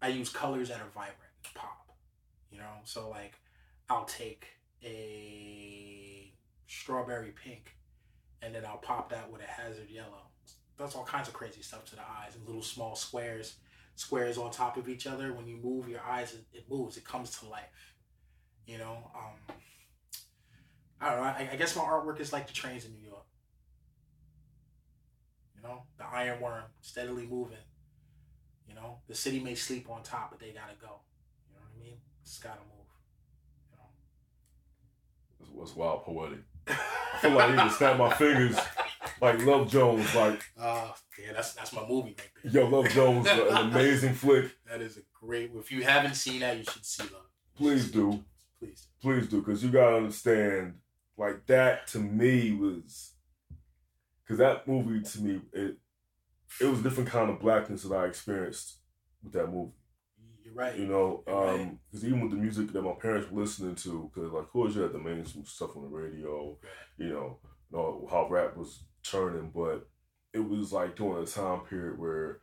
[0.00, 1.16] I use colors that are vibrant,
[1.54, 1.90] pop.
[2.50, 3.34] You know, so like
[3.88, 4.46] I'll take
[4.82, 6.32] a
[6.66, 7.76] strawberry pink,
[8.42, 10.28] and then I'll pop that with a hazard yellow.
[10.78, 13.56] That's all kinds of crazy stuff to the eyes and little small squares,
[13.96, 15.32] squares on top of each other.
[15.32, 16.96] When you move your eyes, it, it moves.
[16.96, 17.94] It comes to life.
[18.66, 19.10] You know.
[19.14, 19.56] Um,
[21.00, 21.24] I don't know.
[21.24, 23.24] I, I, guess my artwork is like the trains in New York.
[25.56, 27.56] You know, the iron worm steadily moving.
[28.68, 31.00] You know, the city may sleep on top, but they gotta go.
[31.48, 31.96] You know what I mean?
[32.22, 32.86] It's gotta move.
[33.70, 36.40] You know, it's, it's wild poetic.
[36.68, 38.56] I feel like I need to snap my fingers
[39.20, 40.14] like Love Jones.
[40.14, 42.62] Like, uh, yeah, that's that's my movie right there.
[42.62, 44.52] yo, Love Jones, an amazing flick.
[44.68, 45.50] That is a great.
[45.54, 47.26] If you haven't seen that, you should see Love.
[47.56, 48.22] Please do.
[48.58, 48.88] Please.
[49.00, 50.74] Please do, because you gotta understand,
[51.20, 53.12] like that to me was,
[54.22, 55.76] because that movie to me it
[56.60, 58.78] it was a different kind of blackness that I experienced
[59.22, 59.72] with that movie.
[60.42, 60.76] You're right.
[60.76, 61.60] You know, right.
[61.60, 64.74] um, because even with the music that my parents were listening to, because like, course
[64.74, 66.56] you had the mainstream stuff on the radio,
[66.96, 67.38] you know,
[67.70, 69.86] you know how rap was turning, but
[70.32, 72.40] it was like during a time period where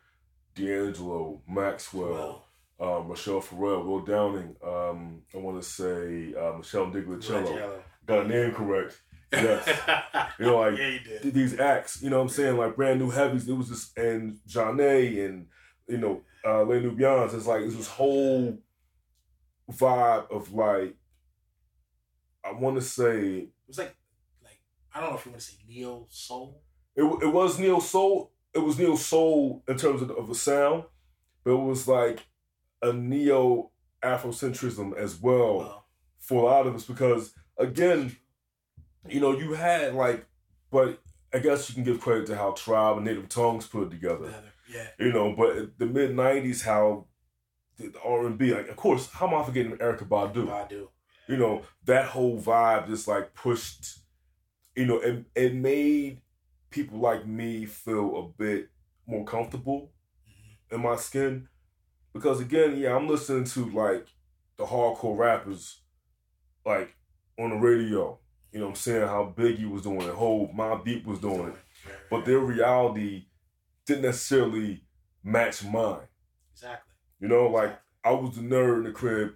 [0.56, 2.44] D'Angelo, Maxwell,
[2.80, 8.26] Well, um, Rachelle Ferrell, Will Downing, um, I want to say uh, Meshell Ndegeocello, got
[8.26, 9.00] a name correct.
[9.32, 9.67] Yes.
[10.39, 12.58] You know, like yeah, these acts, you know what I'm saying?
[12.58, 13.48] Like brand new heavies.
[13.48, 15.48] It was just and Johnny and
[15.88, 17.34] you know, uh Les Nubians.
[17.34, 18.58] It's like it's this whole
[19.72, 20.96] vibe of like
[22.43, 23.96] I wanna say It was like,
[24.43, 24.62] like
[24.93, 26.62] I don't know if you want to say neo soul.
[26.96, 28.32] it, it was neo soul.
[28.54, 30.86] It was neo soul in terms of the, of the sound,
[31.43, 32.26] but it was like
[32.82, 33.72] a neo
[34.04, 35.88] Afrocentrism as well Well,
[36.20, 38.15] for a lot of us because again,
[39.10, 40.26] you know, you had like,
[40.72, 41.00] but
[41.34, 44.34] I guess you can give credit to how Tribe and Native Tongues put it together.
[44.70, 44.88] yeah.
[45.00, 47.06] You know, but the mid '90s, how
[47.78, 50.48] the R and B, like, of course, how am I forgetting Erykah Badu?
[50.48, 50.88] Badu.
[51.28, 54.00] You know, that whole vibe just like pushed.
[54.76, 56.22] You know, it it made
[56.70, 58.70] people like me feel a bit
[59.06, 59.91] more comfortable
[60.28, 60.76] Mhm.
[60.76, 61.48] in my skin
[62.13, 64.08] because again, yeah, I'm listening to like
[64.58, 65.82] the hardcore rappers
[66.65, 66.96] like
[67.39, 68.19] on the radio.
[68.52, 69.08] You know what I'm saying?
[69.08, 71.56] How Biggie was doing it, whole Mobb Deep was doing it.
[72.10, 73.26] But their reality
[73.86, 74.84] didn't necessarily
[75.23, 76.08] match mine.
[76.54, 76.93] exactly.
[77.19, 79.32] You know, like I was the nerd in the crib,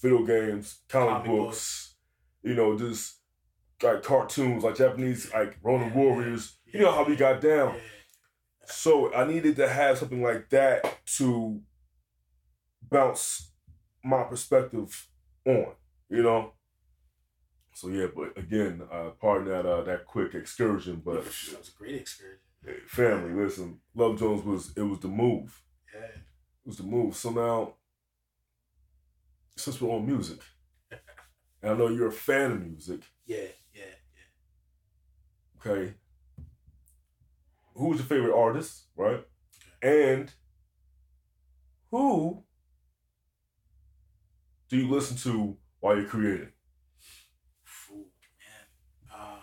[0.00, 1.94] video games, comic, Comic books,
[2.42, 3.16] you know, just
[3.82, 6.56] like cartoons, like Japanese, like Ronin Yeah, Warriors.
[6.66, 7.74] yeah, You know how we got down.
[7.74, 7.80] Yeah.
[8.66, 10.84] So I needed to have something like that
[11.18, 11.60] to
[12.90, 13.50] bounce
[14.02, 15.08] my perspective
[15.46, 15.66] on,
[16.08, 16.52] you know.
[17.74, 21.78] So yeah, but again, uh, pardon that uh, that quick excursion, but it was a
[21.78, 22.38] great excursion.
[22.86, 25.60] family, listen, Love Jones was it was the move,
[25.92, 26.00] Yeah.
[26.06, 27.16] it was the move.
[27.16, 27.74] So now,
[29.56, 30.38] since we're on music,
[31.62, 33.38] and I know you're a fan of music, Yeah.
[33.74, 33.82] Yeah.
[34.14, 35.72] Yeah.
[35.72, 35.94] Okay.
[37.74, 39.24] Who's your favorite artist, right?
[39.82, 40.32] And
[41.90, 42.44] who
[44.68, 46.52] do you listen to while you're creating?
[47.90, 48.06] Ooh,
[48.40, 48.66] man.
[49.12, 49.40] Uh,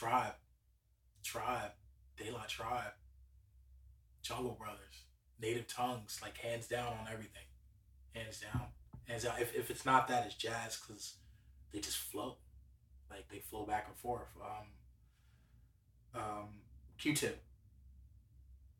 [0.00, 0.32] Tribe.
[1.22, 1.72] Tribe.
[2.16, 2.94] De La Tribe.
[4.22, 5.04] Jungle Brothers.
[5.38, 6.18] Native Tongues.
[6.22, 7.44] Like, hands down on everything.
[8.14, 8.68] Hands down.
[9.06, 9.34] Hands down.
[9.38, 11.16] If, if it's not that, it's jazz because
[11.70, 12.38] they just flow.
[13.10, 14.28] Like, they flow back and forth.
[14.40, 16.48] Um, um,
[16.96, 17.42] Q-Tip.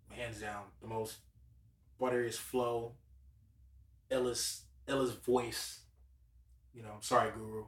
[0.08, 0.62] Hands down.
[0.80, 1.16] The most
[2.00, 2.94] butteriest flow.
[4.10, 5.80] Illest, illest voice
[6.74, 7.64] you know, sorry, Guru.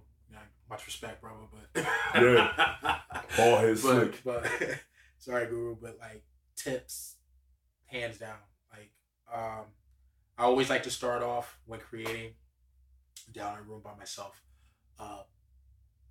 [0.72, 1.36] Much respect, brother,
[1.74, 3.00] but Yeah.
[3.38, 4.24] all his but, slick.
[4.24, 4.46] but
[5.18, 6.24] sorry, Guru, but like
[6.56, 7.16] tips,
[7.84, 8.38] hands down.
[8.72, 8.90] Like,
[9.30, 9.66] um,
[10.38, 12.30] I always like to start off when creating
[13.34, 14.40] down in a room by myself.
[14.98, 15.24] Uh,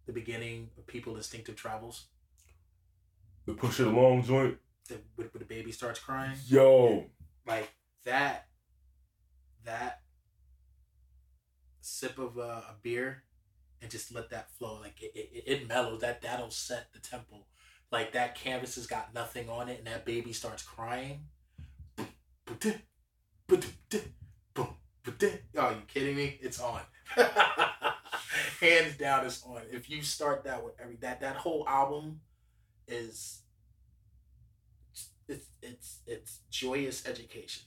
[0.05, 2.05] the beginning of People Instinctive Travels,
[3.47, 4.59] The push it along joint.
[4.87, 7.05] the, when, the baby starts crying, Yo,
[7.47, 7.71] like
[8.05, 8.45] that,
[9.65, 10.01] that
[11.81, 13.23] sip of a, a beer
[13.81, 14.79] and just let that flow.
[14.79, 16.01] Like it, it, it mellows.
[16.01, 17.45] That that'll set the tempo.
[17.91, 21.25] Like that canvas has got nothing on it, and that baby starts crying.
[25.57, 26.39] Oh, you kidding me?
[26.41, 26.81] It's on.
[28.61, 29.61] Hands down, it's on.
[29.71, 32.21] If you start that with every that that whole album
[32.87, 33.41] is
[35.27, 37.63] it's it's it's joyous education.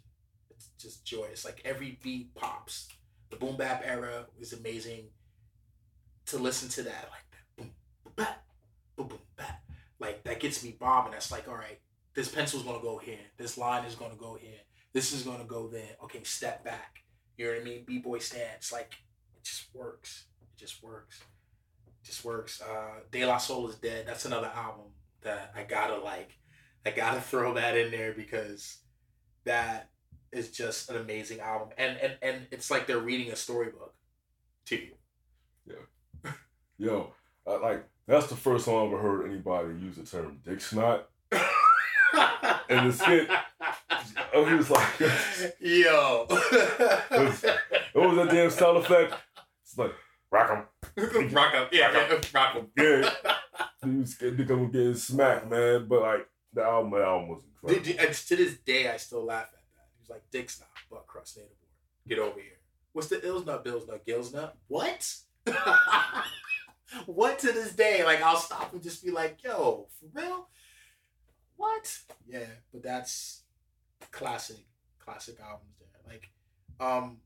[0.50, 1.44] It's just joyous.
[1.44, 2.88] Like every beat pops.
[3.30, 5.08] The boom bap era was amazing
[6.26, 7.70] to listen to that like that boom
[8.16, 8.26] boom
[8.96, 9.18] boom boom
[10.04, 11.12] like that gets me bobbing.
[11.12, 11.80] That's like all right,
[12.14, 13.18] this pencil's gonna go here.
[13.36, 14.60] This line is gonna go here.
[14.92, 15.96] This is gonna go there.
[16.04, 16.98] Okay, step back.
[17.36, 17.84] You know what I mean?
[17.86, 18.72] B boy stance.
[18.72, 18.94] Like
[19.34, 20.26] it just works.
[20.42, 21.20] It just works.
[21.86, 22.60] It just works.
[22.60, 24.04] Uh, De La Soul is dead.
[24.06, 24.86] That's another album
[25.22, 26.32] that I gotta like.
[26.84, 28.78] I gotta throw that in there because
[29.44, 29.90] that
[30.32, 33.94] is just an amazing album, and and and it's like they're reading a storybook
[34.66, 34.92] to you.
[36.84, 37.12] Yo,
[37.46, 41.08] uh, like that's the first time I ever heard anybody use the term dick snot.
[42.68, 43.28] And the skit-
[44.32, 44.88] Oh, he was like,
[45.60, 46.26] yo.
[46.28, 49.14] What was that damn sound effect?
[49.62, 49.92] It's like,
[50.30, 50.50] rock
[50.96, 51.32] 'em.
[51.32, 51.90] rock up, yeah,
[52.32, 52.68] rock 'em.
[52.76, 53.10] Yeah.
[53.84, 55.86] He was come getting smacked, man.
[55.88, 57.84] But like the album, the album was incredible.
[57.84, 59.86] dude, and to this day, I still laugh at that.
[59.96, 61.70] He was like, "Dick's not butt crust native board.
[62.08, 62.58] Get over here."
[62.92, 64.56] What's the ills nut, bills nut, gills nut?
[64.68, 65.14] What?
[67.06, 68.04] What to this day?
[68.04, 70.48] Like, I'll stop and just be like, "Yo, for real?
[71.56, 73.42] What?" Yeah, but that's
[74.10, 74.64] classic,
[74.98, 76.12] classic albums there.
[76.12, 76.30] Like,
[76.80, 77.18] um,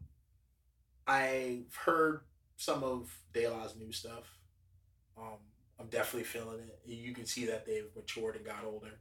[1.07, 2.23] I've heard
[2.57, 4.39] some of De La's new stuff.
[5.17, 5.39] Um,
[5.81, 6.81] I'm definitely feeling it.
[6.85, 9.01] You can see that they've matured and got older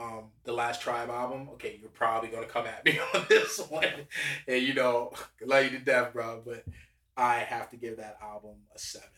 [0.00, 4.06] um, the last tribe album okay you're probably gonna come at me on this one
[4.48, 5.12] and you know
[5.44, 6.64] love you to death bro but
[7.16, 9.08] i have to give that album a seven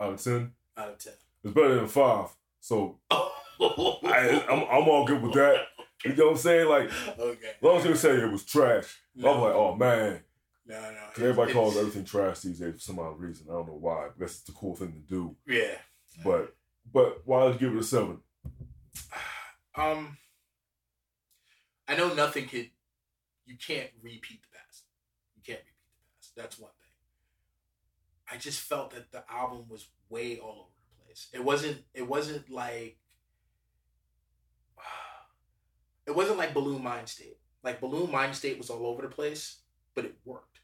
[0.00, 1.12] Out of ten, out of ten
[1.44, 2.28] it's better than five.
[2.60, 5.66] So I, I'm, I'm all good with that.
[6.04, 6.68] You know what I'm saying?
[6.68, 10.20] Like, okay as long as you say it was trash, no, I'm like, oh man.
[10.66, 13.46] no no everybody calls everything trash these days for some odd reason.
[13.50, 14.08] I don't know why.
[14.18, 15.36] That's the cool thing to do.
[15.46, 15.76] yeah
[16.24, 16.54] But
[16.92, 18.18] but why did you give it a seven?
[19.76, 20.16] um
[21.86, 22.68] i know nothing could
[23.46, 24.82] you can't repeat the past
[25.36, 26.72] you can't repeat the past that's one
[28.30, 31.28] i just felt that the album was way all over the place.
[31.32, 32.98] It wasn't it wasn't like
[36.06, 37.36] it wasn't like Buhloone Mindstate.
[37.62, 39.60] Like Buhloone Mindstate was all over the place
[39.94, 40.60] but it worked.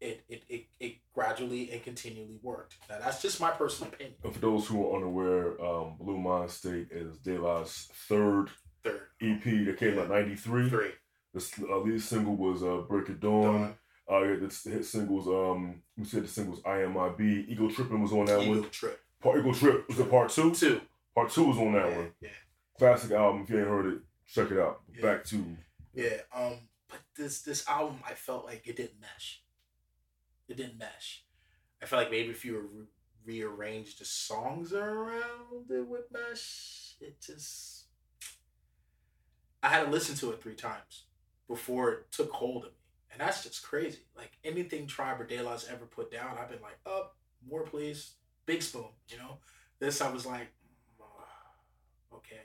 [0.00, 2.76] It it, it, it gradually and continually worked.
[2.88, 4.16] Now that's just my personal opinion.
[4.24, 8.50] And for those who are unaware, um, Buhloone Mindstate is De La's third
[8.82, 9.08] third.
[9.20, 10.68] EP that came out '93.
[10.68, 10.90] three.
[11.34, 13.74] The uh, lead single was uh, "Breakadawn." Dawn,
[14.12, 15.26] Uh, yeah, the the hit singles.
[15.26, 18.70] Um, we said the singles "IMIB." Ego Trippin' was on that Eagle one.
[18.70, 20.54] trip Part Ego Trip was it part two?
[20.54, 20.80] two
[21.14, 22.12] Part two was on that yeah, one.
[22.20, 22.28] yeah
[22.78, 23.42] Classic album.
[23.42, 24.80] If you ain't heard it, check it out.
[24.94, 25.02] Yeah.
[25.02, 25.56] Back to
[25.94, 29.42] Yeah, um, but this this album, I felt like it didn't mesh.
[30.48, 31.24] It didn't mesh.
[31.82, 32.86] I felt like maybe if you re-
[33.24, 36.94] rearranged the songs around, it would mesh.
[37.00, 37.84] It just,
[39.62, 41.04] I had to listen to it three times
[41.48, 42.78] before it took hold of me,
[43.12, 44.00] and that's just crazy.
[44.16, 47.16] Like anything Tribe or De La's ever put down, I've been like, up
[47.48, 48.14] more, please,
[48.46, 48.86] big spoon.
[49.08, 49.38] You know,
[49.78, 50.48] this I was like,
[52.14, 52.40] okay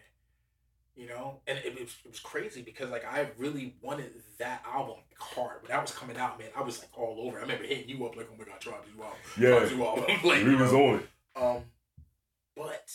[0.98, 4.96] you know and it, was, it was crazy because like i really wanted that album
[5.20, 7.88] hard when that was coming out man i was like all over i remember hitting
[7.88, 9.70] you up like oh my god Tribe you out yeah.
[9.70, 11.08] You out like, we was know, on it.
[11.36, 11.64] um
[12.56, 12.90] but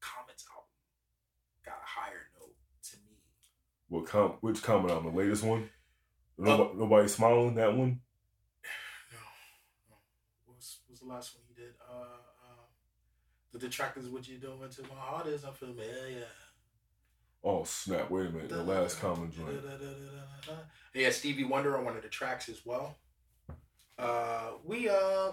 [0.00, 0.72] Common's album
[1.64, 2.54] got a higher note
[2.90, 3.18] to me
[3.88, 5.68] What com- which Common on the latest one?
[6.38, 8.00] Uh, Nobody, nobody smiling that one.
[9.12, 9.18] no,
[9.90, 9.96] no.
[10.44, 12.64] What was, what was the last one you did uh uh
[13.52, 16.26] the detractors what you doing to my heart is unfamiliar
[17.44, 18.10] Oh snap!
[18.10, 18.48] Wait a minute.
[18.48, 19.60] The last Common joint.
[20.92, 22.96] Yeah, Stevie Wonder on one of the tracks as well.
[23.96, 25.30] Uh, we uh,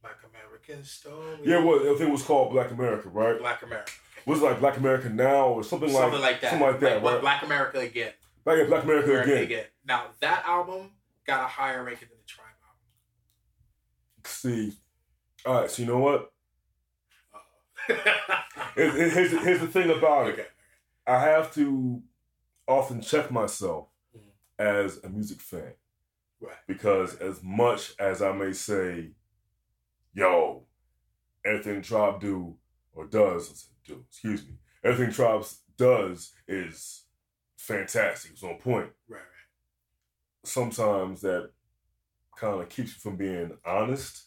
[0.00, 1.38] Black American story.
[1.42, 3.38] Yeah, well, I think it was called Black America, right?
[3.40, 3.90] Black America.
[4.26, 6.50] Was it like Black America now or something, Something like like that.
[6.50, 7.20] Something like that, Black, right?
[7.22, 8.12] Black America again.
[8.44, 9.42] Black, Black America, America again.
[9.44, 9.64] again.
[9.86, 10.90] Now that album
[11.26, 12.46] got a higher ranking than the Tribe
[14.24, 14.72] See,
[15.46, 15.70] all right.
[15.70, 16.32] So you know what?
[17.88, 18.02] album.
[18.76, 20.32] Here's, here's, here's the thing about it.
[20.34, 20.46] okay.
[21.06, 22.02] I have to
[22.68, 24.20] often check myself Mhm.
[24.58, 25.74] as a music fan
[26.40, 26.56] Right.
[26.68, 29.12] because as much as I may say,
[30.14, 30.66] "Yo,
[31.44, 32.56] everything Tribe do
[32.94, 35.44] or does do excuse me, everything Tribe
[35.76, 37.04] does is
[37.56, 38.32] fantastic.
[38.32, 39.18] It's on point." Right.
[39.18, 39.26] Right.
[40.44, 41.50] sometimes that
[42.36, 44.26] kind of keeps you from being honest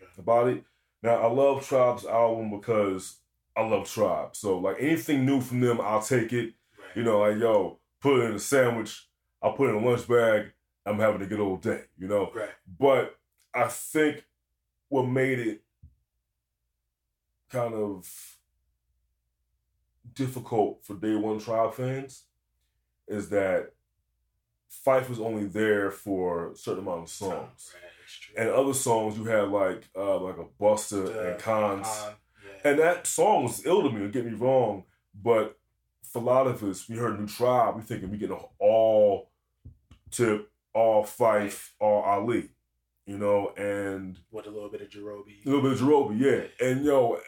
[0.00, 0.10] Okay.
[0.18, 0.64] about it.
[1.02, 3.20] Now, I love Tribe's album because
[3.56, 4.34] I love Tribe.
[4.34, 6.54] So, like anything new from them, I'll take it.
[6.78, 6.96] Right.
[6.96, 9.08] You know, like, yo, put it in a sandwich,
[9.42, 10.52] I'll put it in a lunch bag,
[10.86, 12.30] I'm having a good old day, you know?
[12.34, 12.50] Right.
[12.78, 13.16] But
[13.54, 14.24] I think
[14.88, 15.62] what made it
[17.50, 18.36] kind of
[20.14, 22.24] difficult for Day One Tribe fans
[23.08, 23.70] is that
[24.86, 27.72] Phife was only there for a certain amount of songs.
[27.74, 27.80] Right.
[28.36, 31.86] And other songs you had like uh like a Busta and Cons.
[31.86, 32.14] Con,
[32.44, 32.70] yeah.
[32.70, 34.84] And that song was ill to me, don't get me wrong,
[35.22, 35.58] but
[36.02, 39.30] for a lot of us, we heard New Tribe, we thinking we getting all
[40.10, 42.50] Tip, all Phife, all Ali,
[43.04, 45.44] you know, and with a little bit of Jarobi.
[45.44, 46.66] a little bit of Jarobi, yeah.
[46.66, 47.18] And yo,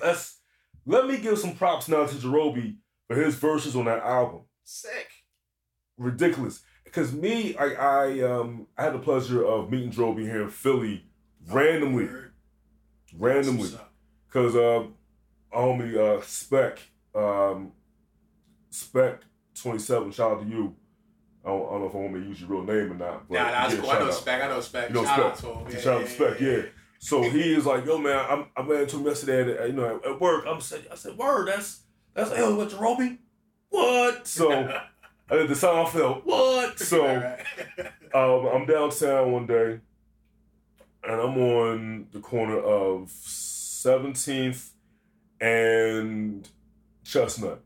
[0.00, 0.40] that's
[0.86, 2.76] let me give some props now to Jarobi
[3.08, 4.42] for his verses on that album.
[4.64, 5.08] Sick.
[5.96, 6.62] Ridiculous.
[6.92, 11.06] Cause me, I I um I had the pleasure of meeting Jarobi here in Philly
[11.48, 12.32] randomly, Word.
[13.18, 13.62] randomly.
[13.68, 13.92] That's what's up.
[14.30, 14.86] Cause uh,
[15.56, 16.78] homie uh, Spec,
[17.14, 17.72] um,
[18.70, 19.22] Spec
[19.54, 20.10] twenty seven.
[20.12, 20.74] Shout out to you.
[21.44, 22.94] I don't, I don't know if I want me to use your real name or
[22.94, 23.28] not.
[23.28, 23.90] But Nah, that's yeah, cool.
[23.90, 24.14] I know out.
[24.14, 24.42] Spec.
[24.42, 24.88] I know Spec.
[24.88, 25.52] You know Shout out Spec.
[25.52, 25.66] to him.
[25.70, 26.62] Yeah, Shout out to Spec, yeah.
[27.04, 29.96] So he is like, yo, man, I'm, I ran into him yesterday at, you know,
[30.02, 30.46] at, at work.
[30.48, 31.82] I'm saying, I said, word, that's,
[32.14, 33.18] that's, yo, what, Jarobi?
[33.68, 34.26] What?
[34.26, 34.50] So,
[35.30, 36.22] I did the Seinfeld.
[36.24, 36.78] What?
[36.78, 37.04] So,
[38.14, 39.80] um, I'm downtown one day,
[41.02, 44.70] and I'm on the corner of 17th
[45.42, 46.48] and
[47.04, 47.60] Chestnut.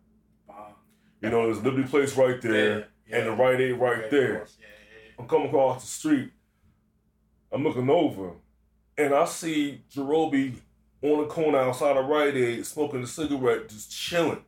[0.48, 0.74] Wow.
[1.22, 3.16] You know, there's Liberty Place right there, Yeah, yeah.
[3.18, 4.42] and the Rite Aid right Yeah, there.
[4.42, 4.50] of.
[4.58, 6.32] Yeah, yeah, I'm coming across the street.
[7.52, 8.32] I'm looking over,
[8.98, 10.56] and I see Jarobi
[11.02, 14.42] on the corner outside of Rite Aid smoking a cigarette, just chilling.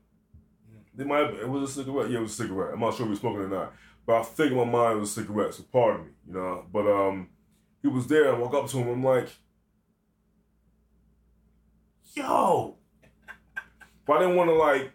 [0.95, 2.11] They might it was a cigarette.
[2.11, 2.75] Yeah, it was a cigarette.
[2.75, 3.73] I'm not sure if he was smoking or not,
[4.05, 5.55] but I think in my mind it was a cigarette.
[5.55, 6.67] So pardon me, you know.
[6.71, 7.29] But um,
[7.81, 8.35] he was there.
[8.35, 8.89] I walk up to him.
[8.89, 9.29] I'm like,
[12.15, 12.77] yo.
[14.07, 14.91] But I didn't want to like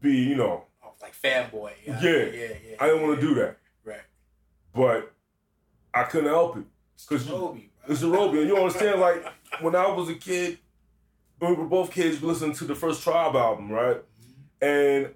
[0.00, 1.72] be, you know, Oh, like fanboy.
[1.86, 2.10] Yeah, Yeah.
[2.10, 2.76] yeah, yeah.
[2.80, 3.56] I didn't want to do that.
[3.84, 4.02] Right.
[4.74, 5.12] But
[5.94, 6.64] I couldn't help it.
[7.08, 7.70] Cause you, Roby.
[7.88, 9.24] It's and you understand, like,
[9.60, 10.58] when I was a kid,
[11.40, 14.02] we were both kids, we listened to the first Tribe album, right?
[14.60, 15.14] And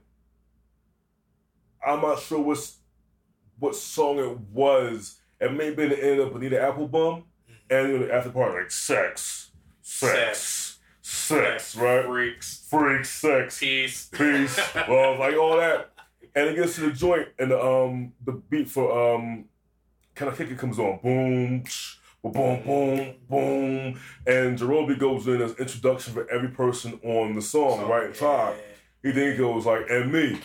[1.87, 2.79] I'm not sure what's,
[3.59, 5.19] what song it was.
[5.39, 7.25] It may have been the end of Bonita Applebum,
[7.69, 9.51] and the after part, like, sex,
[9.83, 12.07] sex, sex, right?
[12.07, 12.67] Freaks.
[12.71, 14.09] Freak, sex, Peace.
[14.13, 14.59] peace,
[14.89, 15.91] love, like all that.
[16.35, 19.47] And it gets to the joint, and the um the beat for um
[20.15, 25.43] kind of kick it comes on, boom, psh, boom, boom, boom, and Jarobi goes in
[25.43, 28.19] as introduction for every person on the song, right?
[28.21, 28.55] Yeah.
[29.03, 30.41] He then goes like, and me,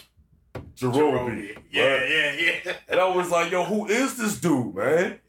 [0.75, 1.57] Jarobi, Jarobi.
[1.71, 2.09] Yeah, right?
[2.09, 2.33] yeah,
[2.65, 2.73] yeah.
[2.87, 5.19] And I was like, yo, who is this dude, man?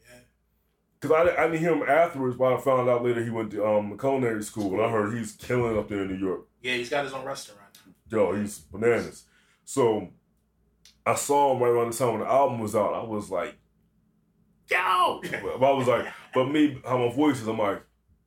[0.99, 3.65] Because I, I didn't hear him afterwards, but I found out later he went to
[3.65, 6.41] um, culinary school, and I heard he's killing up there in New York.
[6.61, 7.61] Yeah, he's got his own restaurant.
[8.09, 9.23] yo, he's bananas.
[9.63, 10.09] So
[11.05, 12.93] I saw him right around the time when the album was out.
[12.93, 13.55] I was like,
[14.69, 15.21] yo.
[15.59, 17.81] But I was like, but me, how my voice is, I'm like,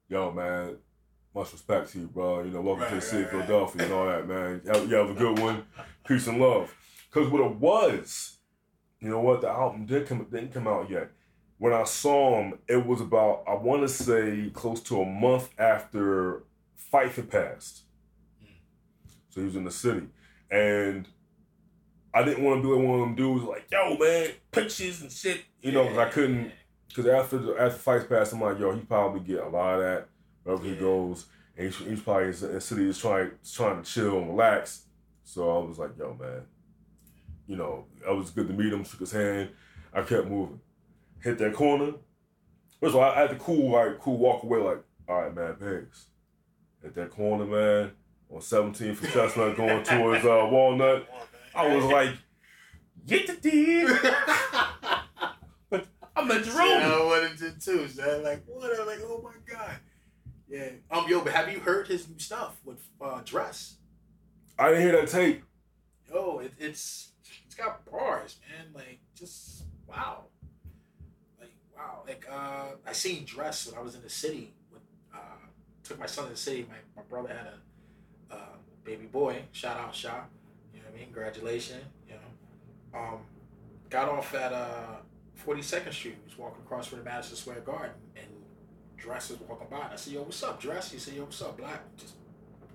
[0.09, 0.77] yo, man,
[1.35, 2.43] much respect to you, bro.
[2.43, 3.47] You know, welcome to the Right, city of right, right.
[3.47, 4.61] Philadelphia and all that, man.
[4.65, 5.65] You have, you have a good one.
[6.07, 6.75] Peace and love.
[7.11, 8.39] Because what it was,
[9.01, 11.11] you know what, the album did come, didn't come out yet.
[11.59, 15.49] When I saw him, it was about, I want to say, close to a month
[15.59, 16.43] after
[16.93, 17.83] Phife had passed.
[18.41, 18.47] Hmm.
[19.31, 20.09] So he was in the city.
[20.51, 21.07] And
[22.15, 25.11] I didn't want to be like one of them dudes like, yo, man, pictures and
[25.11, 25.43] shit.
[25.63, 26.53] You know, because I couldn't,
[26.89, 29.81] because after the, after Phife passed, I'm like, yo, he probably get a lot of
[29.83, 30.09] that
[30.43, 31.27] wherever he goes.
[31.57, 34.83] And he's, he's probably in the city is trying, trying to chill and relax.
[35.25, 36.43] So I was like, yo, man,
[37.47, 39.51] you know, it was good to meet him, shook his hand.
[39.95, 40.61] I kept moving.
[41.21, 41.93] Hit that corner.
[42.81, 45.57] First of all, I had to cool, like, cool walk away, like, all right, man,
[45.59, 46.07] thanks.
[46.83, 47.93] Hit that corner, man,
[48.31, 51.07] on 17th from Chestnut going towards uh, Walnut.
[51.55, 52.11] I was like,
[53.07, 53.89] get the deal.
[56.15, 56.93] I'm at Yeah, Jerome.
[56.93, 57.89] I wanted to too.
[57.89, 58.79] So I'm like, what?
[58.79, 59.77] I'm like, oh my god.
[60.49, 60.69] Yeah.
[60.91, 63.77] Um, yo, but have you heard his new stuff with uh, Dres?
[64.59, 65.43] I didn't hear that tape.
[66.11, 67.13] Yo, it, it's
[67.47, 68.67] it's got bars, man.
[68.75, 70.25] Like, just wow.
[71.41, 72.03] Like, wow.
[72.07, 74.53] Like, uh, I seen Dres when I was in the city.
[74.71, 74.83] When
[75.15, 75.19] uh,
[75.83, 76.67] took my son to the city.
[76.69, 77.47] My, my brother had
[78.31, 79.43] a uh, baby boy.
[79.53, 80.21] Shout out, Shaw.
[81.05, 81.85] Congratulations.
[82.09, 82.99] You know.
[82.99, 83.19] Um,
[83.91, 84.97] got off at uh,
[85.47, 86.17] 42nd Street.
[86.25, 88.27] Was walking across from the Madison Square Garden, and
[88.97, 89.85] Dres was walking by.
[89.85, 92.15] And I said, "Yo, what's up, Dres?" He said, "Yo, what's up, Black?" Just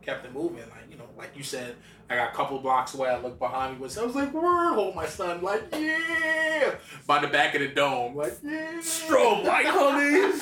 [0.07, 0.59] kept it moving.
[0.69, 1.75] Like you know, like you said,
[2.09, 3.09] I got a couple blocks away.
[3.09, 3.81] I looked behind me.
[3.81, 6.75] Was I was like, "Word!" Hold my son, like yeah,
[7.05, 8.79] by the back of the dome, like yeah.
[8.79, 10.41] Strobe light, honeys.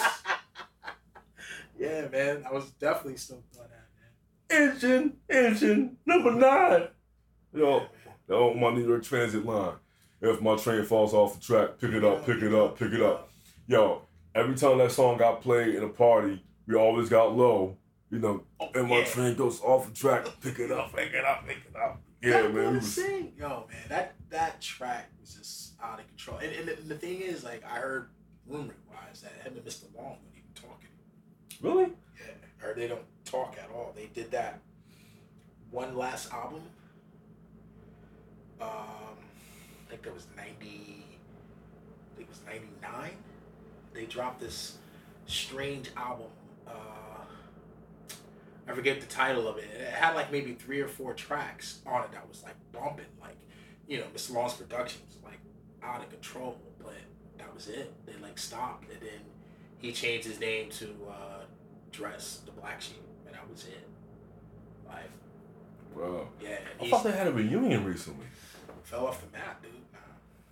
[1.80, 2.44] yeah, man.
[2.48, 4.72] I was definitely stoked on that, man.
[4.72, 6.88] Engine, engine, number nine.
[7.56, 7.86] Yo,
[8.28, 9.74] that on my New York Transit line.
[10.22, 13.02] If my train falls off the track, pick it up, pick it up, pick it
[13.02, 13.30] up.
[13.68, 14.02] Yo,
[14.34, 17.78] every time that song got played in a party, we always got low.
[18.10, 19.06] You know, Oh, and my yeah.
[19.06, 22.02] train goes off the track, pick it up, pick it up, pick it up.
[22.22, 22.76] Yeah, That man.
[22.76, 23.34] Was, sing.
[23.38, 26.38] Yo, man, that that track was just out of control.
[26.38, 28.10] And, and the, the thing is, like, I heard
[28.48, 30.90] rumor wise that him and Mista Lawnge weren't even talking.
[31.62, 31.92] really?
[32.18, 33.92] Yeah, or they don't talk at all.
[33.96, 34.60] They did that
[35.72, 36.62] one last album.
[38.62, 41.06] Um, I think that was ninety.
[42.14, 43.18] I think it was ninety nine.
[43.94, 44.78] They dropped this
[45.26, 46.28] strange album.
[46.68, 46.72] Uh,
[48.68, 49.66] I forget the title of it.
[49.66, 53.38] It had like maybe three or four tracks on it that was like bumping, like
[53.88, 55.40] you know, Mista Lawnge's production was like
[55.84, 56.58] out of control.
[56.80, 56.94] But
[57.38, 57.94] that was it.
[58.06, 59.22] They like stopped, and then
[59.78, 61.44] he changed his name to uh,
[61.92, 63.88] Dres the Black Sheep, and that was it.
[64.88, 65.10] Like,
[65.96, 66.28] Wow.
[66.42, 68.26] yeah, I thought they had a reunion recently.
[68.84, 69.72] fell off the map, dude.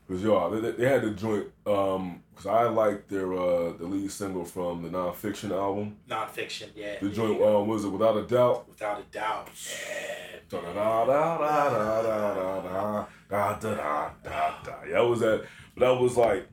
[0.08, 1.48] Cause yo, they, they had the joint.
[1.66, 5.98] Um, cause I like their uh the lead single from the nonfiction album.
[6.10, 7.00] Nonfiction, yeah.
[7.02, 8.68] The joint um was it without a doubt.
[8.68, 9.50] Without a doubt.
[9.56, 10.40] Yeah.
[10.50, 14.84] Da da da da da da da da da da da da.
[14.86, 15.46] Yeah, that was that.
[15.76, 16.48] But that was like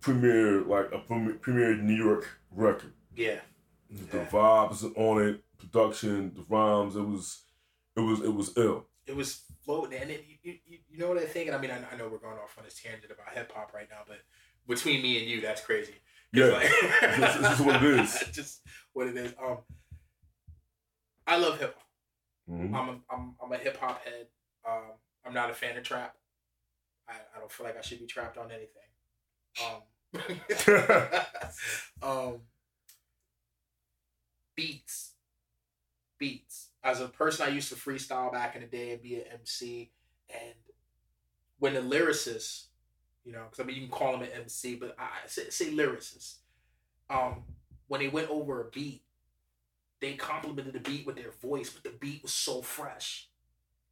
[0.00, 2.92] premiere, like a premiere, premiere New York record.
[3.16, 3.40] Yeah.
[3.88, 6.96] The vibes on it, production, the rhymes.
[6.96, 7.42] It was,
[7.96, 8.86] it was, it was ill.
[9.06, 11.48] It was floating, and it, you, you, you know what I think.
[11.48, 13.72] And I mean, I, I know we're going off on this tangent about hip hop
[13.74, 14.18] right now, but
[14.68, 15.94] between me and you, that's crazy.
[16.32, 16.70] Yeah, Like,
[17.18, 18.24] this, this is what it is.
[18.32, 18.60] just
[18.92, 19.34] what it is.
[19.42, 19.58] Um,
[21.26, 21.86] I love hip hop.
[22.50, 22.74] Mhm.
[22.74, 24.26] I'm a, I'm I'm a hip hop head.
[24.68, 24.92] Um,
[25.24, 26.16] I'm not a fan of trap.
[27.08, 28.82] I, I don't feel like I should be trapped on anything.
[29.62, 29.82] Um,
[32.02, 32.40] um,
[34.56, 35.14] beats,
[36.18, 36.71] beats.
[36.84, 39.90] As a person, I used to freestyle back in the day and be an MC.
[40.30, 40.54] And
[41.58, 42.66] when the lyricist,
[43.24, 45.72] you know, because I mean you can call him an MC, but I say, say
[45.72, 46.36] lyricist.
[47.08, 47.44] Um,
[47.86, 49.02] when they went over a beat,
[50.00, 53.28] they complimented the beat with their voice, but the beat was so fresh.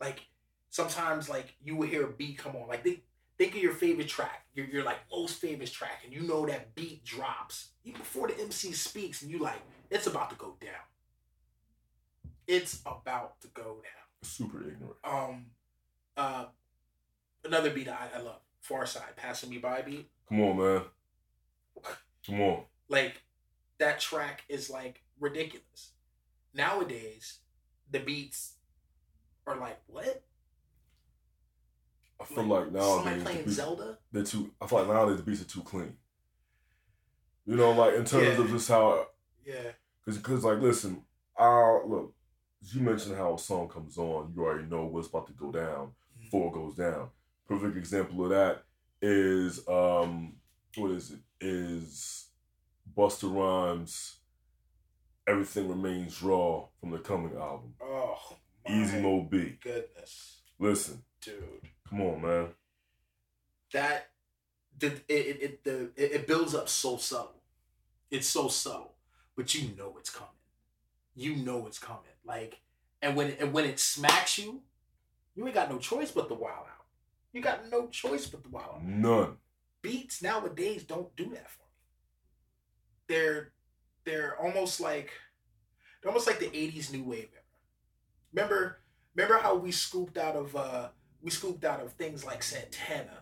[0.00, 0.22] Like
[0.70, 2.66] sometimes, like you would hear a beat come on.
[2.66, 3.02] Like think,
[3.38, 6.74] think of your favorite track, your your like most famous track, and you know that
[6.74, 10.89] beat drops even before the MC speaks, and you like it's about to go down.
[12.50, 14.08] It's about to go down.
[14.22, 14.96] Super ignorant.
[15.04, 15.46] Um,
[16.16, 16.46] uh,
[17.44, 20.10] another beat I, I love, Pharcyde, passing me by beat.
[20.28, 20.82] Come on, man.
[22.26, 22.62] Come on.
[22.88, 23.22] Like
[23.78, 25.92] that track is like ridiculous.
[26.52, 27.38] Nowadays,
[27.88, 28.54] the beats
[29.46, 30.24] are like what?
[32.20, 33.98] I feel like somebody nowadays the playing beats, Zelda.
[34.10, 34.50] they're too.
[34.60, 35.96] I feel like nowadays the beats are too clean.
[37.46, 38.44] You know, like in terms Yeah.
[38.44, 39.06] of just how,
[39.46, 39.70] Yeah,
[40.04, 41.04] because because like listen,
[41.38, 42.12] I look.
[42.62, 45.92] You mentioned how a song comes on, you already know what's about to go down
[46.20, 47.08] before it goes down.
[47.48, 48.62] Perfect example of that
[49.02, 50.34] is um
[50.76, 51.18] what is it?
[51.40, 52.28] Is
[52.96, 54.18] Busta Rhymes
[55.26, 57.74] Everything Remains Raw from the coming album.
[57.82, 58.18] Oh,
[58.68, 59.58] my Easy Mo Bee.
[59.62, 61.36] goodness, Listen, dude.
[61.88, 62.48] come on, man.
[63.72, 64.10] That
[64.78, 67.42] the it it, it the it, it builds up so subtle.
[68.10, 68.94] It's so subtle,
[69.36, 70.30] but you know it's coming.
[71.14, 72.02] You know it's coming.
[72.24, 72.60] Like,
[73.02, 74.62] and when and when it smacks you,
[75.34, 76.86] you ain't got no choice but to wild out.
[77.32, 78.84] You got no choice but to wild out.
[78.84, 79.36] None.
[79.82, 81.70] beats nowadays don't do that for me.
[83.08, 83.52] They're
[84.04, 85.10] they're almost like
[86.02, 87.42] they're almost like the '80s new wave era.
[88.32, 88.78] Remember,
[89.14, 90.88] remember how we scooped out of uh
[91.22, 93.19] we scooped out of things like Santana.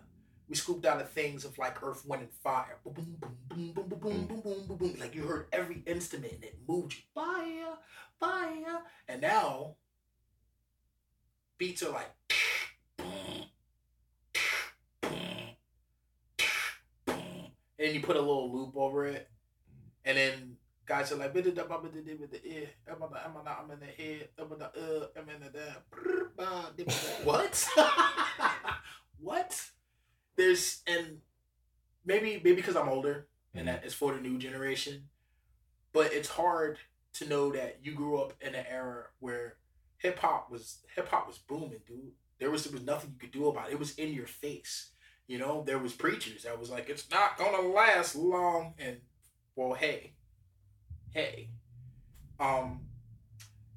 [0.49, 2.79] We scooped out of things of like Earth, Wind, and Fire.
[2.83, 4.95] Boom, boom, boom, boom, boom, boom, boom, boom, boom, boom, boom.
[4.99, 6.99] Like you heard every instrument and it moved you.
[7.13, 7.77] Fire,
[8.19, 8.81] fire.
[9.07, 9.75] And now
[11.57, 12.09] beats are like
[17.79, 19.29] and you put a little loop over it,
[20.03, 23.01] and then guys are like, "Bit it up, I'm in the with the ear, I'm
[23.01, 25.41] in the, I'm in the, I'm in the head, I'm in the uh, I'm in
[25.41, 26.97] the there." Brr, bah, dip, dip.
[27.23, 27.67] What?
[29.19, 29.69] what?
[30.39, 31.17] There's and
[32.05, 35.09] maybe maybe because I'm older and that is for the new generation,
[35.91, 36.77] but it's hard
[37.15, 39.57] to know that you grew up in an era where
[39.97, 42.13] hip hop was hip hop was booming, dude.
[42.39, 43.73] There was there was nothing you could do about it.
[43.73, 44.91] It was in your face.
[45.27, 48.75] You know, there was preachers that was like, it's not gonna last long.
[48.79, 49.01] And
[49.57, 50.13] well, hey,
[51.11, 51.49] hey,
[52.39, 52.85] um,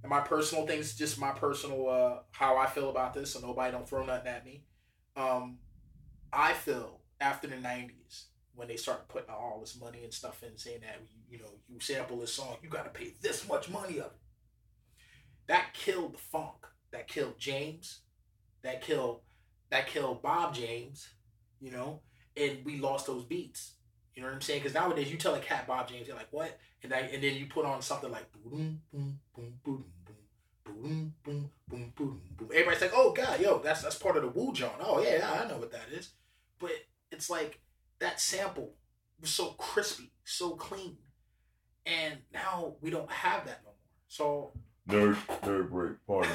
[0.04, 3.72] and my personal things, just my personal uh how I feel about this, so nobody
[3.72, 4.62] don't throw nothing at me.
[5.16, 5.58] Um,
[6.32, 8.24] I feel after the '90s
[8.54, 11.80] when they started putting all this money and stuff in, saying that you, know you
[11.80, 14.20] sample this song, you got to pay this much money of it.
[15.46, 16.66] That killed the funk.
[16.92, 18.00] That killed James.
[18.62, 19.20] That killed
[19.70, 21.08] that killed Bob James
[21.62, 22.00] you know,
[22.36, 23.72] and we lost those beats.
[24.14, 24.60] You know what I'm saying?
[24.60, 26.58] Because nowadays you tell a cat Bob James, they're like, what?
[26.82, 29.84] And I, and then you put on something like boom, boom, boom, boom,
[30.64, 32.48] boom, boom, boom, boom, boom, boom.
[32.52, 34.74] Everybody's like, oh god, yo, that's that's part of the Woo John.
[34.80, 36.10] Oh yeah, I know what that is.
[36.62, 36.70] But
[37.10, 37.60] it's like
[37.98, 38.72] that sample
[39.20, 40.96] was so crispy, so clean,
[41.84, 43.74] and now we don't have that no more.
[44.08, 44.52] So
[44.88, 45.92] Nerd, nerd break.
[46.08, 46.32] Pardon.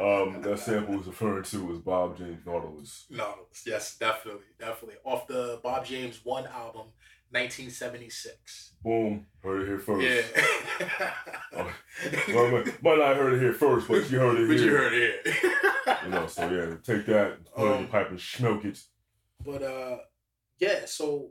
[0.00, 3.06] Um, that sample was referring to was Bob James Nautilus.
[3.10, 6.86] Nautilus, yes, definitely, definitely off the Bob James One album,
[7.30, 8.72] 1976.
[8.82, 9.26] Boom.
[9.42, 10.06] Heard it here first.
[10.06, 11.12] Yeah.
[11.54, 11.70] Oh,
[12.28, 14.64] Well, might, might not heard it here first, but you heard it but here.
[14.66, 16.02] you heard it.
[16.04, 18.78] You know, so yeah, take that, put it in Um, your pipe and smoke it.
[19.44, 19.98] But uh,
[20.58, 20.86] yeah.
[20.86, 21.30] So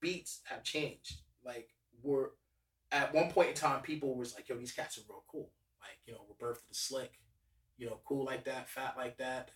[0.00, 1.20] beats have changed.
[1.44, 1.70] Like
[2.02, 2.28] we're
[2.92, 5.50] at one point in time, people was like, "Yo, these cats are real cool."
[5.80, 7.20] Like you know, of the Slick.
[7.78, 9.50] You know, cool like that, fat like that.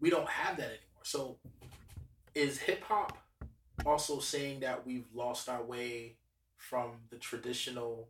[0.00, 1.02] We don't have that anymore.
[1.02, 1.38] So
[2.34, 3.18] is hip hop
[3.84, 6.16] also saying that we've lost our way
[6.56, 8.08] from the traditional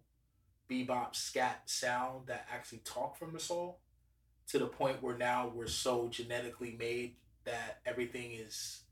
[0.71, 3.81] bebop scat sound that actually talk from the soul
[4.49, 8.83] to the point where now we're so genetically made that everything is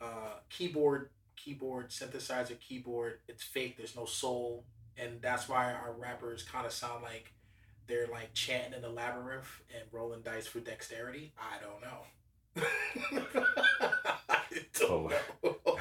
[0.00, 4.64] uh, keyboard keyboard synthesizer keyboard it's fake there's no soul
[4.96, 7.32] and that's why our rappers kind of sound like
[7.86, 12.02] they're like chanting in the labyrinth and rolling dice for dexterity i don't know
[14.28, 14.40] I
[14.78, 15.12] don't
[15.44, 15.76] know.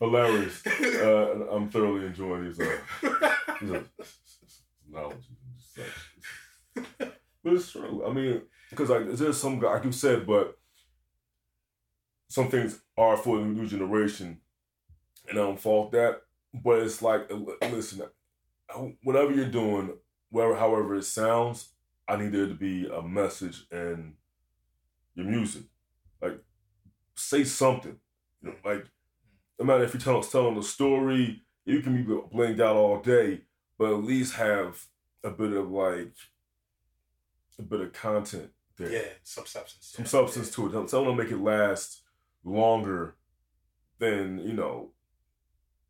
[0.00, 0.66] Hilarious.
[0.66, 2.60] Uh, I'm thoroughly enjoying these.
[2.60, 2.78] Uh,
[3.60, 3.72] these
[4.90, 7.08] analogies and such.
[7.42, 8.04] But it's true.
[8.06, 10.58] I mean, because like there's some like you said, but
[12.28, 14.40] some things are for the new generation,
[15.28, 16.22] and I don't fault that.
[16.52, 18.02] But it's like, uh, listen,
[19.02, 19.92] whatever you're doing,
[20.30, 21.70] whatever, however it sounds,
[22.06, 24.14] I need there to be a message in
[25.14, 25.64] your music.
[26.22, 26.40] Like,
[27.14, 27.96] say something.
[28.42, 28.86] You know, like,
[29.58, 33.42] no matter if you're telling, telling a story, you can be blanked out all day,
[33.78, 34.86] but at least have
[35.22, 36.14] a bit of like
[37.58, 38.90] a bit of content there.
[38.92, 39.92] Yeah, some substance.
[39.94, 40.54] Some yeah, substance yeah.
[40.54, 40.72] to it.
[40.72, 42.02] Tell tell them to make it last
[42.44, 43.16] longer
[43.98, 44.90] than, you know,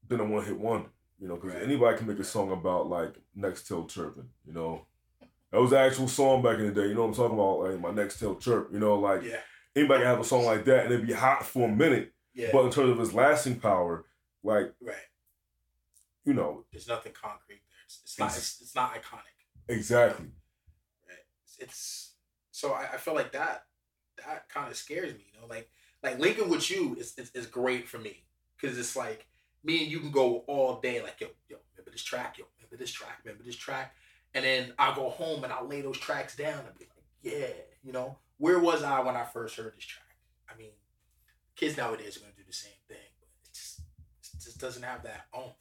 [0.06, 0.88] than a one hit wonder.
[1.20, 1.62] You know, because Right.
[1.62, 4.86] anybody can make a song about like next tail chirping, you know.
[5.50, 7.60] That was the actual song back in the day, you know what I'm talking about?
[7.60, 9.40] Like my next tail chirp, you know, like Yeah,
[9.74, 12.50] anybody can have a song like that and it'd be hot for a minute, yeah.
[12.52, 14.04] but in terms of its lasting power,
[14.44, 14.94] like, right.
[16.24, 17.82] you know, There's nothing concrete there.
[17.86, 18.28] It's, it's not.
[18.28, 19.34] It's, it's not iconic.
[19.68, 20.26] exactly.
[21.58, 22.12] It's,
[22.50, 23.64] so I, I feel like that
[24.26, 25.24] that kind of scares me.
[25.32, 25.70] You know, like
[26.02, 28.24] like linking with you is is, is great for me
[28.56, 29.26] because it's like
[29.64, 31.02] me and you can go all day.
[31.02, 32.38] Like yo yo, remember this track?
[32.38, 33.20] Yo, remember this track?
[33.24, 33.94] Remember this track?
[34.34, 37.54] And then I'll go home and I'll lay those tracks down and be like, yeah,
[37.82, 40.04] you know, where was I when I first heard this track?
[40.52, 40.72] I mean,
[41.56, 45.02] kids nowadays are gonna do the same thing, but it just it just doesn't have
[45.04, 45.54] that oomph.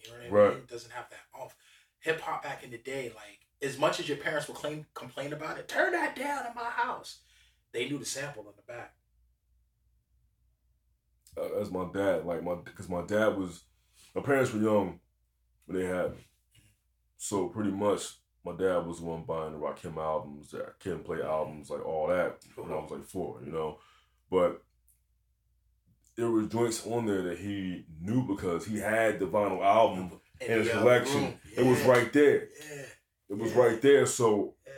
[0.00, 0.32] You know what I mean?
[0.32, 0.56] Right.
[0.58, 1.54] It doesn't have that oomph.
[2.00, 5.32] Hip hop back in the day, like as much as your parents will claim complain
[5.32, 7.20] about it, turn that down in my house.
[7.72, 8.94] They knew the sample in the back.
[11.38, 12.24] uh, as my dad.
[12.24, 13.64] Like my, because my dad was,
[14.14, 15.00] my parents were young
[15.66, 16.26] when they had me,
[17.18, 18.02] so pretty much
[18.44, 22.08] my dad was the one buying the Rakim albums, the and Play albums, like all
[22.08, 23.78] that when I was like four, you know.
[24.30, 24.62] But
[26.16, 30.50] there were joints on there that he knew because he had the vinyl album in
[30.60, 31.22] his uh, collection.
[31.22, 31.34] room.
[31.56, 32.48] It was right there.
[32.70, 32.75] Yeah,
[33.28, 33.58] It was Yeah.
[33.58, 34.06] right there.
[34.06, 34.72] So yeah.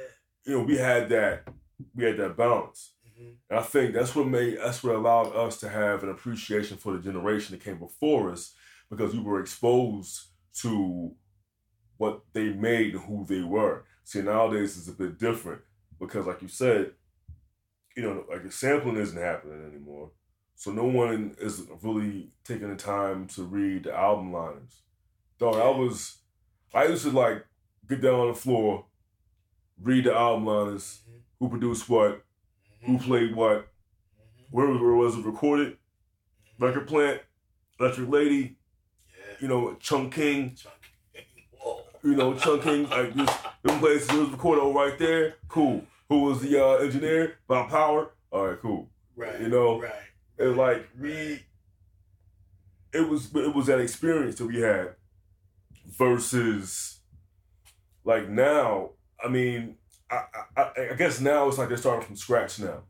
[0.46, 1.48] you know, we had that,
[1.94, 2.94] we had that balance.
[3.16, 6.76] hmm And I think that's what made that's what allowed us to have an appreciation
[6.78, 8.54] for the generation that came before us
[8.90, 10.20] because we were exposed
[10.62, 11.14] to
[11.98, 13.84] what they made and who they were.
[14.04, 15.60] See, nowadays it's a bit different
[16.00, 16.92] because, like you said,
[17.96, 20.12] you know, like the sampling isn't happening anymore.
[20.54, 24.82] So no one is really taking the time to read the album liners.
[25.38, 26.18] Dog, I was,
[26.74, 27.44] I used to like
[27.88, 28.84] get down on the floor,
[29.82, 31.20] read the album liners, Mhm.
[31.38, 32.22] who produced what,
[32.84, 33.02] who Mhm.
[33.02, 34.46] played what, Mhm.
[34.50, 35.78] where, where was it recorded,
[36.58, 37.22] record plant,
[37.80, 38.56] Electric Lady,
[39.10, 39.34] Yeah.
[39.40, 40.74] you know, Chung King, Chunk.
[41.60, 41.84] Whoa.
[42.02, 43.30] you know, Chung King, like this,
[43.62, 45.86] them places it was recorded all right there, cool.
[46.08, 47.38] Who was the uh, engineer?
[47.46, 48.90] Bob Power, all right, cool.
[49.16, 49.40] Right.
[49.40, 49.92] You know, Right.
[50.38, 51.44] And like we,
[52.92, 54.94] it was it was that experience that we had
[55.86, 56.97] versus
[58.08, 58.90] like now.
[59.22, 59.76] I mean,
[60.10, 60.24] I
[60.56, 62.80] I, I guess now it's like they're starting from scratch now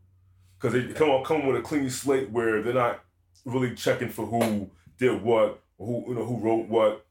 [0.57, 3.01] because they come on come with a clean slate where they're not
[3.45, 7.05] really checking for who did what, who you know who wrote what.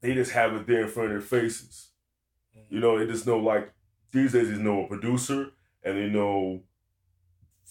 [0.00, 1.88] They just have it there in front of their faces.
[2.56, 2.74] Mm-hmm.
[2.76, 3.72] You know, they just know like
[4.12, 5.50] these days they know a producer
[5.82, 6.62] and they know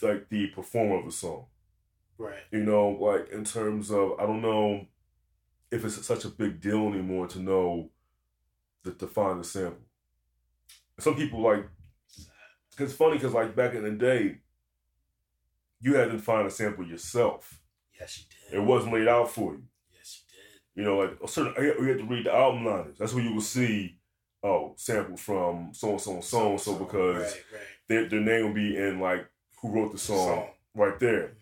[0.02, 1.46] like the performer of a song.
[2.18, 2.44] Right.
[2.52, 4.88] You know, like in terms of I don't know
[5.72, 7.92] if it's such a big deal anymore to know
[8.88, 9.84] that to find a sample.
[11.00, 11.66] Some people like
[12.80, 14.38] it's funny because like back in the day,
[15.80, 17.60] you had to find a sample yourself.
[18.00, 18.60] Yes, you did.
[18.60, 19.64] It wasn't laid out for you.
[19.96, 20.82] Yes, you did.
[20.82, 22.98] You know, like a certain you had to read the album liners.
[22.98, 23.98] That's where you will see,
[24.44, 27.62] oh, sample from so and so and so and so because right, right.
[27.88, 29.28] their, their name will be in like
[29.62, 30.48] who wrote the song Song.
[30.76, 31.28] right there.
[31.28, 31.34] Mhm.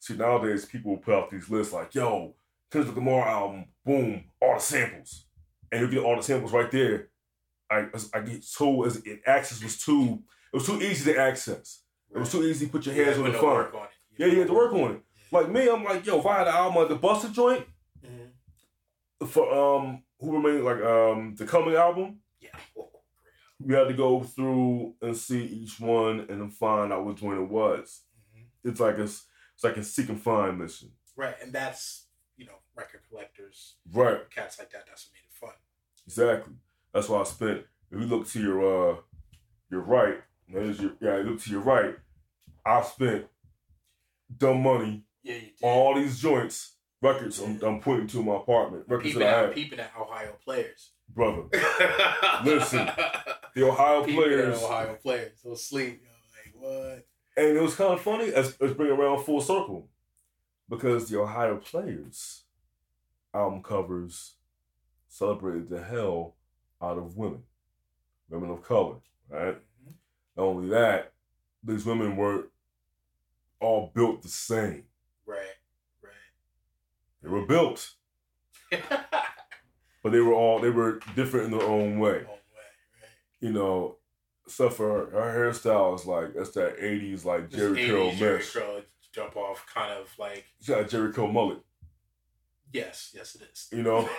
[0.00, 2.34] See, nowadays people will put out these lists like, yo,
[2.70, 5.26] Kendrick Lamar album, boom, all the samples.
[5.72, 7.08] And you get all the samples right there.
[7.70, 11.82] I, I get so as it access was too it was too easy to access.
[12.12, 13.66] It was too easy to put your hands Yeah, on the no phone.
[13.80, 13.90] on it.
[14.18, 15.02] Yeah, you had to work on it.
[15.30, 17.64] Like me, I'm like, yo, if I had an album like the Busta joint
[18.04, 19.28] Mhm.
[19.28, 22.50] for um who remained like um the coming album, Yeah.
[23.60, 27.36] We had to go through and see each one and then find out which one
[27.36, 28.02] it was.
[28.36, 28.46] Mhm.
[28.64, 29.26] It's like a it's
[29.62, 30.92] like a seek and find mission.
[31.14, 32.06] Right, and that's
[32.36, 34.28] you know record collectors, Right.
[34.30, 34.86] cats like that.
[34.86, 35.19] That's what made it fun.
[36.10, 36.54] Exactly.
[36.92, 37.62] That's why I spent.
[37.92, 38.96] If you look to your uh
[39.70, 40.16] your right,
[40.52, 41.16] there's your yeah.
[41.24, 41.94] Look to your right.
[42.66, 43.26] I spent
[44.36, 47.38] dumb money Yeah, on all these joints, records.
[47.40, 48.84] I'm, I'm putting to my apartment.
[48.88, 50.90] Records peeping that I at have, peeping at Ohio players.
[51.08, 51.42] brother.
[52.44, 52.88] Listen,
[53.54, 55.38] The Ohio peeping players, at Ohio players.
[55.42, 56.02] So sleep.
[56.02, 57.06] Yo, like what?
[57.36, 58.32] and it was kind of funny.
[58.32, 59.88] Let's, let's bring it around full circle,
[60.68, 62.42] because the Ohio players
[63.32, 64.34] album covers
[65.10, 66.36] celebrated the hell
[66.80, 67.42] out of women,
[68.30, 68.96] women of color,
[69.28, 69.56] right?
[69.56, 69.92] Mhm.
[70.36, 71.12] Not only that,
[71.62, 72.44] these women were
[73.60, 74.86] all built the same.
[75.26, 75.56] Right,
[76.02, 76.12] right.
[77.22, 77.94] They were built,
[78.70, 82.12] but they were all they were different in their own way.
[82.22, 82.70] Wrong way,
[83.02, 83.10] right.
[83.40, 83.96] You know,
[84.46, 88.38] except for her, her hairstyle is like that's that '80s like Jheri Curl 80s Jerry
[88.38, 88.52] mesh.
[88.52, 88.82] Curl
[89.12, 91.58] jump off, kind of like She got a Jheri Curl mullet.
[92.72, 93.68] Yes, yes, it is.
[93.72, 94.08] You know,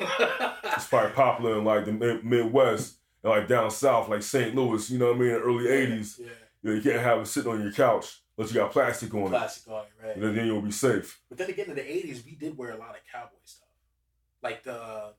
[0.63, 4.53] it's probably popular in like the mid- Midwest and like down south, like St.
[4.55, 4.89] Louis.
[4.89, 5.27] You know what I mean?
[5.29, 6.25] In the early '80s, Yeah,
[6.61, 9.25] you, know, you can't have it sitting on your couch unless you got plastic on
[9.27, 9.29] it.
[9.29, 10.15] classic on it, right?
[10.17, 11.21] And then you'll be safe.
[11.29, 13.67] But then again, in the '80s, we did wear a lot of cowboy stuff,
[14.43, 15.13] like the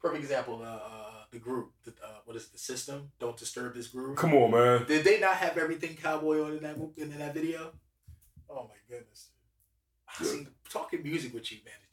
[0.00, 3.10] perfect example, uh, uh, the group, the, uh, what is it, the system?
[3.18, 4.16] Don't disturb this groove.
[4.16, 4.84] Come on, man.
[4.86, 7.72] Did they not have everything cowboy on in that in that video?
[8.48, 9.28] Oh my goodness!
[10.08, 10.30] I Yeah.
[10.30, 11.83] see talking music with you, man, it's just great.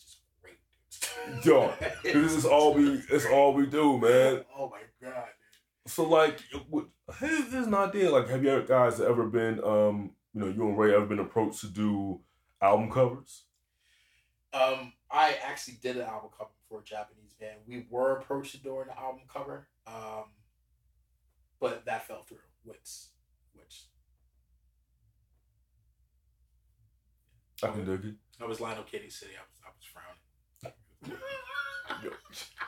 [1.43, 3.01] Yo, This is all we.
[3.09, 4.43] It's all we do, man.
[4.57, 5.28] Oh my god,
[5.88, 6.39] So like,
[7.20, 8.12] here's, here's an idea.
[8.12, 11.20] Like, have you ever guys ever been, um, you know, you and Ray ever been
[11.20, 12.22] approached to do
[12.62, 13.43] album covers?
[14.53, 17.59] Um, I actually did an album cover for a Japanese band.
[17.68, 20.26] We were approached during the album cover, um,
[21.59, 22.38] but that fell through.
[22.64, 22.78] Which,
[23.53, 23.86] which
[27.64, 28.16] I can dig it.
[28.39, 29.32] I was Lionel Kiddie City.
[29.38, 30.18] I was I was frowning.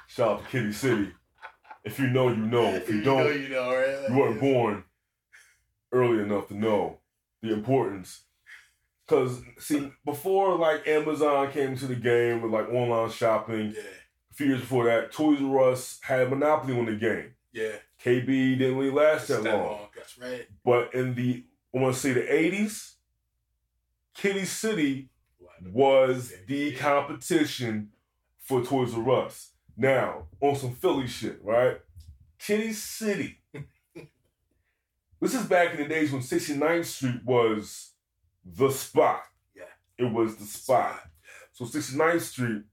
[0.07, 1.11] Shout out to Kiddie City.
[1.84, 2.65] If you know, you know.
[2.65, 4.09] If you know, don't, you know, right?
[4.09, 4.84] you weren't born
[5.91, 6.99] early enough to know
[7.41, 8.21] the importance.
[9.07, 13.81] Cause see, before like Amazon came to the game with like online shopping, Yeah,
[14.31, 17.34] a few years before that, Toys R Us had monopoly on the game.
[17.51, 17.73] yeah.
[18.03, 19.88] KB didn't really last That's that long.
[19.95, 20.45] That's right.
[20.65, 22.93] But in the I want to say the 80s,
[24.13, 25.09] Kiddie City
[25.71, 27.89] was the competition
[28.43, 29.51] for Toys R Us.
[29.75, 31.77] Now, on some Philly shit, right?
[32.37, 33.39] Kiddie City.
[35.21, 37.93] this is back in the days when 69th Street was
[38.45, 39.23] the spot.
[39.55, 39.63] Yeah.
[39.97, 40.99] It was the spot.
[41.53, 42.63] So 69th Street,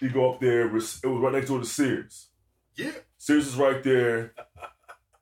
[0.00, 2.28] you go up there, it was right next door to Sears.
[2.76, 2.92] Yeah.
[3.16, 4.34] Sears is right there.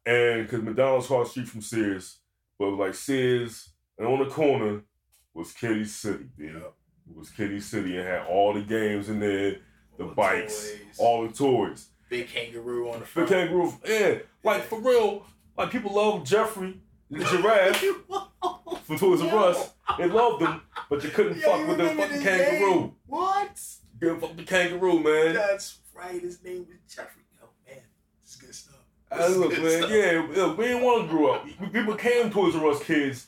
[0.05, 2.19] And because McDonald's across the street from Sears,
[2.59, 4.83] but it was like Sears, and on the corner
[5.35, 6.71] was Kiddie City, Yeah.
[7.09, 9.57] It was Kiddie City and had all the games in there,
[10.03, 10.79] the the bikes, toys.
[10.99, 11.89] all the toys.
[12.09, 13.29] Big kangaroo on the front.
[13.29, 15.25] kangaroo, yeah, like for real,
[15.57, 16.81] like people love Geoffrey,
[17.11, 17.77] the giraffe
[18.85, 19.71] for Toys R Us.
[19.99, 22.71] They loved them, but you couldn't Yo, fuck you with the fucking kangaroo.
[22.81, 22.93] name?
[23.07, 23.61] What?
[23.95, 25.35] You couldn't fuck the kangaroo, man.
[25.35, 26.21] That's right.
[26.21, 27.23] His name was Geoffrey.
[27.43, 27.77] Oh man,
[28.23, 28.77] this is good stuff.
[29.11, 29.91] Hey, This is look, man, stuff.
[29.91, 31.47] yeah, we didn't want to grow up.
[31.73, 33.27] We became Toys R Us kids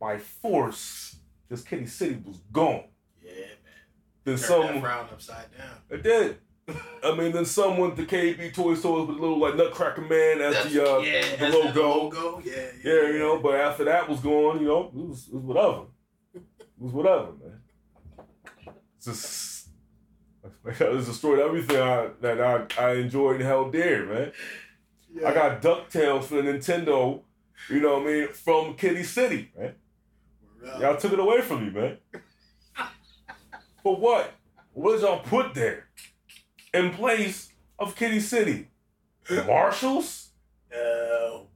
[0.00, 1.16] by force.
[1.48, 2.84] This Kiddie City was gone.
[4.26, 4.36] Yeah, man.
[4.36, 5.76] Then Turn that someone, frown upside down.
[5.90, 6.38] it did.
[7.04, 10.54] I mean, then someone to KB Toy Stores with a little like Nutcracker Man as
[10.54, 11.72] That's- the uh, yeah, the has logo.
[11.72, 11.80] that
[12.20, 12.42] logo.
[12.44, 12.52] Yeah,
[12.82, 12.92] yeah.
[12.92, 13.38] Yeah, you know.
[13.38, 15.82] But after that was gone, you know, it was, it was whatever.
[16.34, 16.42] It
[16.78, 17.60] was whatever, man.
[18.96, 19.68] It's just,
[20.64, 24.32] it just destroyed everything I, that I, I enjoyed and held dear, man.
[25.14, 25.28] Yeah.
[25.28, 27.22] I got DuckTales for the Nintendo,
[27.70, 29.74] you know what I mean, from Kiddie City, man.
[30.62, 30.80] Word.
[30.80, 31.98] Y'all took it away from me, man.
[33.86, 34.32] For what?
[34.72, 35.86] What did y'all put there
[36.74, 38.66] in place of Kiddie City?
[39.46, 40.30] Marshalls?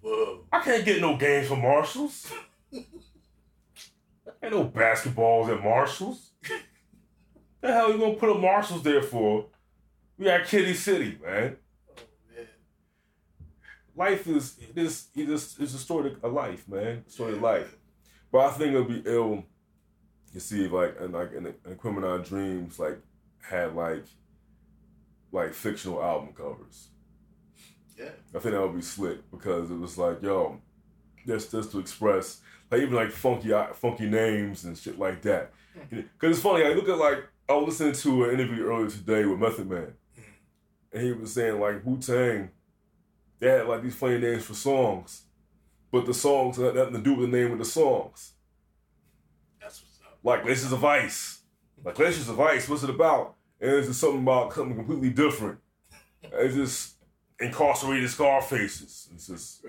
[0.00, 0.46] Boo.
[0.52, 2.30] I can't get no games from Marshalls.
[2.72, 6.30] Ain't no basketballs at Marshalls.
[7.62, 9.46] The hell you gonna put a Marshalls there for?
[10.16, 11.56] We got Kiddie City, man.
[11.90, 12.02] Oh
[12.32, 12.46] man.
[13.96, 17.02] Life is it is it is it's a story of life, man.
[17.08, 17.76] Story of life.
[18.30, 19.46] But I think it'll be ill
[20.32, 22.98] to see if like and like in the, in Aquemini Dreams like
[23.42, 24.04] had like
[25.32, 26.88] like fictional album covers.
[27.98, 28.10] Yeah.
[28.34, 30.60] I think that would be slick because it was like, yo,
[31.26, 35.52] just just to express like even like funky uh, funky names and shit like that.
[35.90, 36.00] Hmm.
[36.18, 39.24] Because it's funny, I look at like I was listening to an interview earlier today
[39.24, 40.22] with Method Man, hmm.
[40.92, 42.50] and he was saying like Wu Tang
[43.40, 45.22] they had like these funny names for songs,
[45.90, 48.34] but the songs had nothing to do with the name of the songs.
[50.24, 51.40] That's this is a vice.
[51.84, 52.68] Like this is a vice.
[52.68, 53.36] What's it about?
[53.60, 55.58] And it's just something about something completely different.
[56.22, 56.94] It's just
[57.40, 59.08] incarcerated scar faces.
[59.14, 59.64] It's just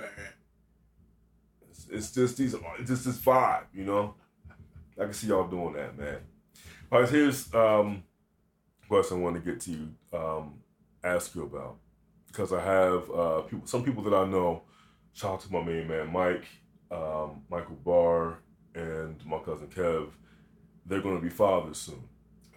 [1.69, 4.15] it's, it's just these it's just this vibe, you know?
[4.99, 6.17] I can see y'all doing that, man.
[6.91, 8.03] All right, here's um
[8.87, 10.55] question I want to get to you, um,
[11.03, 11.77] ask you about.
[12.27, 14.63] Because I have uh people some people that I know,
[15.13, 16.45] shout out to my main man Mike,
[16.91, 18.39] um, Michael Barr,
[18.75, 20.09] and my cousin Kev,
[20.85, 22.03] they're gonna be fathers soon.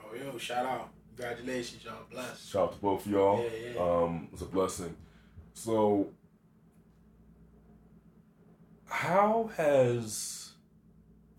[0.02, 0.90] Oh, yo, shout out.
[1.16, 2.04] Congratulations, y'all.
[2.10, 2.50] Blessed.
[2.50, 3.42] Shout out to both of y'all.
[3.42, 3.80] Yeah, yeah.
[3.80, 4.96] Um, it's a blessing.
[5.52, 6.08] So,
[8.86, 10.52] how has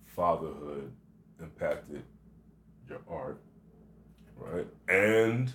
[0.06, 0.94] fatherhood
[1.42, 2.04] impacted
[2.88, 3.42] your art,
[4.38, 4.68] right?
[4.88, 5.54] And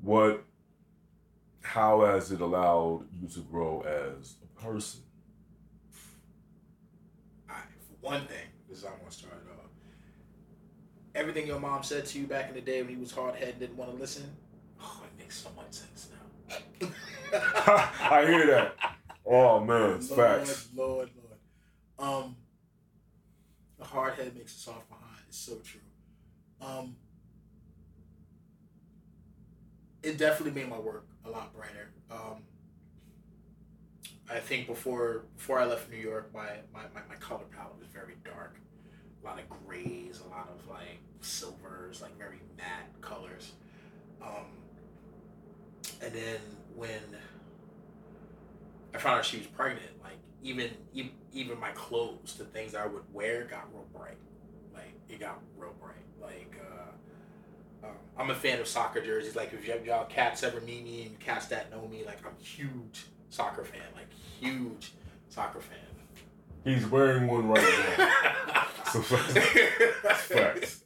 [0.00, 0.44] what?
[1.60, 5.00] How has it allowed you to grow as a person?
[7.48, 9.43] All right, for one thing, this is how I'm gonna start.
[11.14, 13.60] Everything your mom said to you back in the day when you was hard headed,
[13.60, 14.24] didn't want to listen.
[14.80, 16.88] Oh, it makes so much sense now.
[17.32, 18.76] I hear that.
[19.26, 20.68] Oh man, it's Lord, facts.
[20.74, 22.24] Lord, Lord.
[22.24, 22.36] Um,
[23.80, 25.22] a hard head makes a soft behind.
[25.28, 25.80] It's so true.
[26.60, 26.96] Um,
[30.02, 31.90] it definitely made my work a lot brighter.
[32.10, 32.42] Um,
[34.30, 37.88] I think before before I left New York, my, my, my, my color palette was
[37.88, 38.56] very dark.
[39.24, 43.52] A lot of grays, a lot of like silvers, like very matte colors.
[44.22, 44.46] Um,
[46.02, 46.40] and then
[46.76, 47.00] when
[48.94, 50.70] I found out she was pregnant, like even
[51.32, 54.18] even, my clothes, the things I would wear, got real bright.
[54.74, 55.94] Like it got real bright.
[56.20, 59.34] Like uh, um, I'm a fan of soccer jerseys.
[59.34, 63.06] Like if y'all cats ever meet me and cats that know me, like I'm huge
[63.30, 63.80] soccer fan.
[63.94, 64.08] Like
[64.38, 64.92] huge
[65.30, 65.78] soccer fan.
[66.64, 68.66] He's wearing one right now.
[68.94, 70.84] So facts.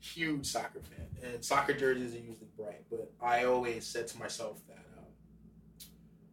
[0.00, 2.82] Huge soccer fan, and soccer jerseys are usually bright.
[2.90, 5.04] But I always said to myself that um,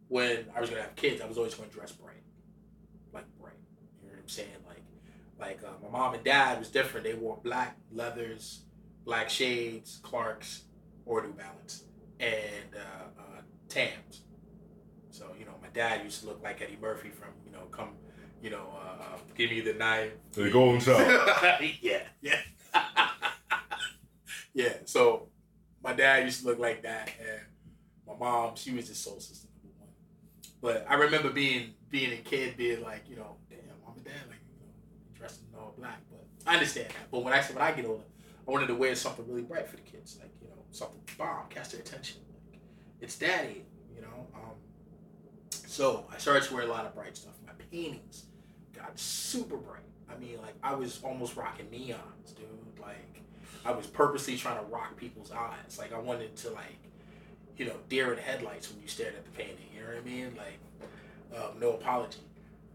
[0.08, 2.22] when I was gonna have kids, I was always gonna dress bright,
[3.12, 3.52] like bright.
[4.00, 4.48] You know what I'm saying?
[4.66, 4.82] Like,
[5.38, 7.04] like uh, my mom and dad was different.
[7.04, 8.62] They wore black leathers,
[9.04, 10.62] black shades, Clarks,
[11.04, 11.84] or New Balance,
[12.18, 14.22] and uh, uh, Tams.
[15.10, 17.90] So you know, my dad used to look like Eddie Murphy from you know come,
[18.44, 20.12] you know, uh, uh, give me the knife.
[20.32, 21.00] The golden child.
[21.80, 22.40] yeah, yeah,
[24.54, 24.74] yeah.
[24.84, 25.28] So
[25.82, 27.40] my dad used to look like that, and
[28.06, 29.88] my mom, she was just soul system number one.
[30.60, 34.12] But I remember being being a kid, being like, you know, damn, mom and dad,
[34.28, 36.02] like, you know, dressed in all black.
[36.10, 37.10] But I understand that.
[37.10, 38.04] But when I said when I get older,
[38.46, 41.48] I wanted to wear something really bright for the kids, like you know, something bomb,
[41.48, 42.18] catch their attention.
[42.30, 42.60] Like,
[43.00, 43.64] it's daddy,
[43.96, 44.26] you know.
[44.34, 44.52] Um,
[45.50, 47.32] so I started to wear a lot of bright stuff.
[47.46, 48.26] My paintings
[48.84, 49.80] got super bright.
[50.10, 52.46] I mean, like I was almost rocking neons, dude.
[52.80, 53.22] Like
[53.64, 55.78] I was purposely trying to rock people's eyes.
[55.78, 56.78] Like I wanted to like,
[57.56, 59.66] you know, deer in headlights when you stared at the painting.
[59.74, 60.36] You know what I mean?
[60.36, 62.18] Like, um, no apology.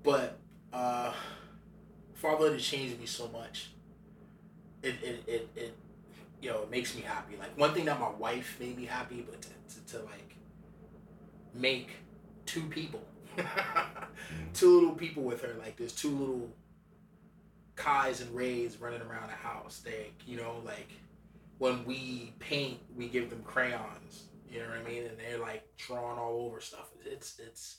[0.04, 0.38] But
[0.74, 1.14] uh,
[2.16, 3.72] fatherhood has changed me so much.
[4.82, 5.78] It it, it it
[6.42, 7.36] you know it makes me happy.
[7.38, 10.36] Like one thing that my wife made me happy, but to, to, to like
[11.54, 11.90] make
[12.46, 13.04] two people,
[14.54, 15.56] two little people with her.
[15.60, 16.50] Like there's two little
[17.76, 19.82] Kais and Rays running around the house.
[19.84, 20.90] They, you know, like
[21.58, 24.24] when we paint, we give them crayons.
[24.52, 25.04] You know what I mean?
[25.04, 26.90] And they're like drawing all over stuff.
[27.06, 27.78] It's it's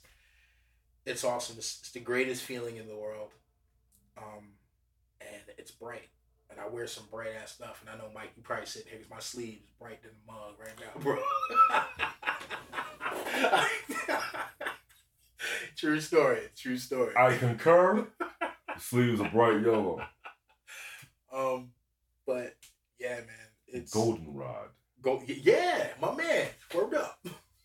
[1.07, 1.57] it's awesome.
[1.59, 3.31] It's, it's the greatest feeling in the world.
[4.17, 4.55] Um,
[5.21, 6.09] and it's bright.
[6.51, 7.81] And I wear some bright ass stuff.
[7.81, 10.55] And I know Mike, you probably sitting here because my sleeves bright than the mug
[10.59, 11.19] right now, bro.
[15.77, 16.41] true story.
[16.57, 17.15] True story.
[17.17, 18.07] I concur.
[18.73, 20.01] The sleeves are bright yellow.
[21.35, 21.73] Um,
[22.25, 22.55] but
[23.01, 23.27] yeah, man,
[23.67, 24.69] it's Goldenrod.
[25.03, 27.19] Go, yeah, my man, word up.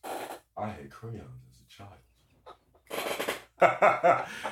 [0.57, 1.91] I had crayons as a child.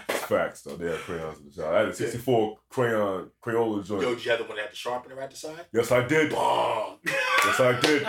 [0.09, 0.75] it's facts though.
[0.75, 1.75] They had crayons as a child.
[1.75, 4.03] I had a 64 crayon Crayola joint.
[4.03, 5.65] Yo, did you have the one that had the sharpener at the side?
[5.73, 6.31] Yes, I did.
[6.31, 6.99] Bong.
[7.05, 8.07] Yes, I did.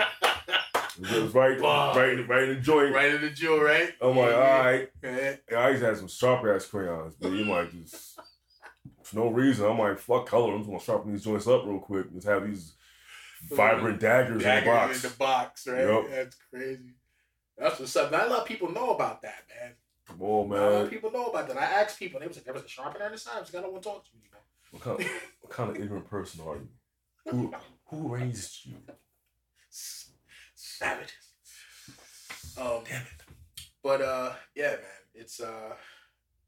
[0.99, 1.93] Right, Wow.
[1.95, 2.93] right, right in the joint.
[2.95, 3.93] right in the jewel, right?
[4.01, 4.89] I'm like, all right.
[5.03, 5.35] Yeah.
[5.57, 8.17] I used to have some sharp ass crayons, but you might just
[9.03, 9.65] for no reason.
[9.65, 10.53] I'm like, fuck color.
[10.53, 12.11] I'm just gonna sharpen these joints up real quick.
[12.13, 12.73] Just have these
[13.51, 15.03] vibrant daggers in the box.
[15.03, 15.81] in the box, right?
[15.87, 16.09] Yup.
[16.09, 16.93] That's crazy.
[17.57, 18.11] That's what's up.
[18.11, 19.73] Not a lot of people know about that, man.
[20.07, 20.59] Come on, man.
[20.59, 21.57] Not a lot of people know about that.
[21.57, 23.33] I asked people, and they was like, there was a sharpener on the side.
[23.37, 24.41] I was like, I don't want to talk to you anymore.
[24.71, 26.67] What kind, of, what kind of ignorant person are you?
[27.31, 27.53] Who
[27.85, 28.75] who raised you?
[30.77, 31.13] Savages.
[32.57, 33.07] Um, Damn it.
[33.83, 34.79] But uh, yeah, man,
[35.13, 35.75] it's uh,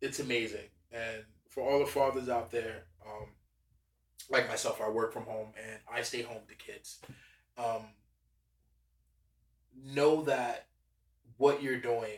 [0.02, 0.70] it's amazing.
[0.92, 3.28] And for all the fathers out there, um,
[4.30, 7.00] like myself, I work from home and I stay home with the kids.
[7.58, 7.84] Um,
[9.86, 10.68] know that
[11.38, 12.18] what you're doing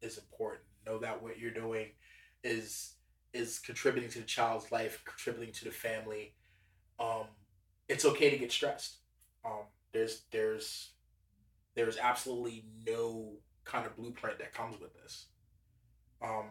[0.00, 0.62] is important.
[0.84, 1.86] Know that what you're doing
[2.42, 2.94] is
[3.32, 6.34] is contributing to the child's life, contributing to the family.
[6.98, 7.26] Um,
[7.88, 8.96] it's okay to get stressed.
[9.44, 10.90] Um, there's there's
[11.76, 15.26] there's absolutely no kind of blueprint that comes with this.
[16.22, 16.50] Um,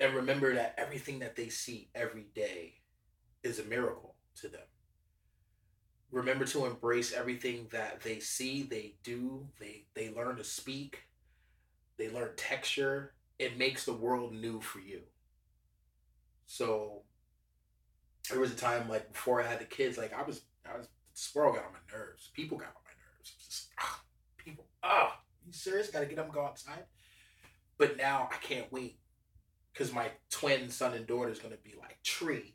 [0.00, 2.74] and remember that everything that they see every day
[3.42, 4.62] is a miracle to them.
[6.10, 11.04] Remember to embrace everything that they see, they do, they they learn to speak,
[11.98, 13.14] they learn texture.
[13.38, 15.02] It makes the world new for you.
[16.46, 17.02] So
[18.30, 20.42] there was a time like before I had the kids, like I was
[20.72, 20.88] I was
[21.20, 22.30] squirrel got on my nerves.
[22.34, 23.34] People got on my nerves.
[23.44, 24.02] Just, ah,
[24.38, 25.90] people, ah, you serious?
[25.90, 26.84] Got to get them go outside.
[27.78, 28.98] But now I can't wait
[29.72, 32.54] because my twin son and daughter is going to be like tree.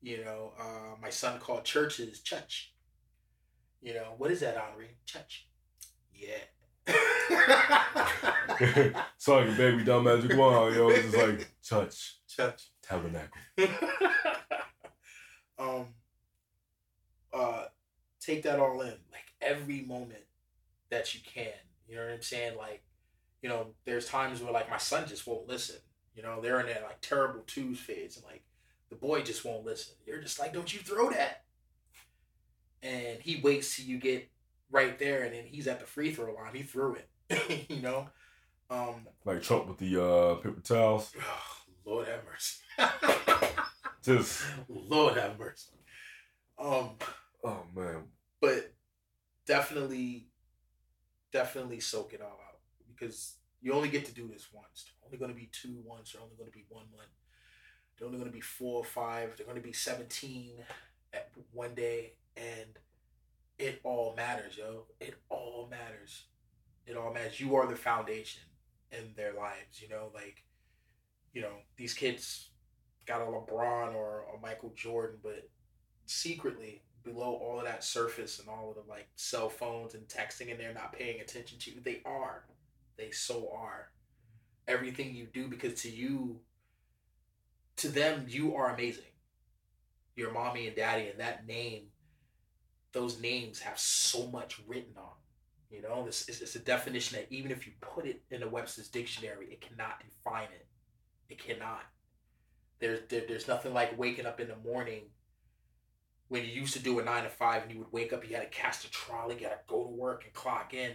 [0.00, 2.72] You know, uh, my son called churches church.
[3.80, 4.96] You know, what is that, Henri?
[5.06, 5.48] Church.
[6.14, 6.38] Yeah.
[8.60, 10.88] it's like baby dumb magic wand, yo.
[10.88, 12.16] It's just like church.
[12.28, 12.70] Church.
[12.82, 13.40] Tabernacle.
[15.58, 15.86] um
[17.32, 17.64] uh
[18.20, 18.94] take that all in.
[19.12, 20.24] Like every moment
[20.90, 21.52] that you can.
[21.88, 22.56] You know what I'm saying?
[22.56, 22.82] Like,
[23.42, 25.76] you know, there's times where like my son just won't listen.
[26.14, 28.42] You know, they're in that like terrible twos phase, and like
[28.90, 29.94] the boy just won't listen.
[30.06, 31.44] You're just like, don't you throw that?
[32.82, 34.28] And he waits till you get
[34.70, 36.54] right there, and then he's at the free throw line.
[36.54, 37.66] He threw it.
[37.68, 38.08] you know,
[38.70, 41.12] um, like Trump with the uh, paper towels.
[41.84, 42.60] Lord have mercy.
[44.02, 45.77] just Lord have mercy.
[46.60, 46.90] Um.
[47.44, 48.04] Oh man.
[48.40, 48.72] But
[49.46, 50.26] definitely,
[51.32, 54.84] definitely soak it all out because you only get to do this once.
[54.84, 56.12] They're only going to be two once.
[56.12, 57.08] They're only going to be one month.
[57.96, 59.36] They're only going to be four or five.
[59.36, 60.52] They're going to be 17
[61.12, 62.12] at one day.
[62.36, 62.78] And
[63.58, 64.84] it all matters, yo.
[65.00, 66.26] It all matters.
[66.86, 67.40] It all matters.
[67.40, 68.42] You are the foundation
[68.92, 70.10] in their lives, you know?
[70.14, 70.44] Like,
[71.32, 72.50] you know, these kids
[73.06, 75.48] got a LeBron or a Michael Jordan, but
[76.08, 80.50] secretly, below all of that surface and all of the like cell phones and texting
[80.50, 81.80] and they're not paying attention to, you.
[81.82, 82.44] they are.
[82.96, 83.90] They so are.
[84.66, 86.40] Everything you do because to you,
[87.76, 89.04] to them, you are amazing.
[90.16, 91.84] Your mommy and daddy and that name,
[92.92, 95.12] those names have so much written on.
[95.70, 98.48] You know, this is it's a definition that even if you put it in a
[98.48, 100.66] Webster's dictionary, it cannot define it.
[101.28, 101.82] It cannot.
[102.80, 105.02] There's there, there's nothing like waking up in the morning
[106.28, 108.34] when you used to do a nine to five and you would wake up, you
[108.34, 110.92] had to catch the trolley, you had to go to work and clock in.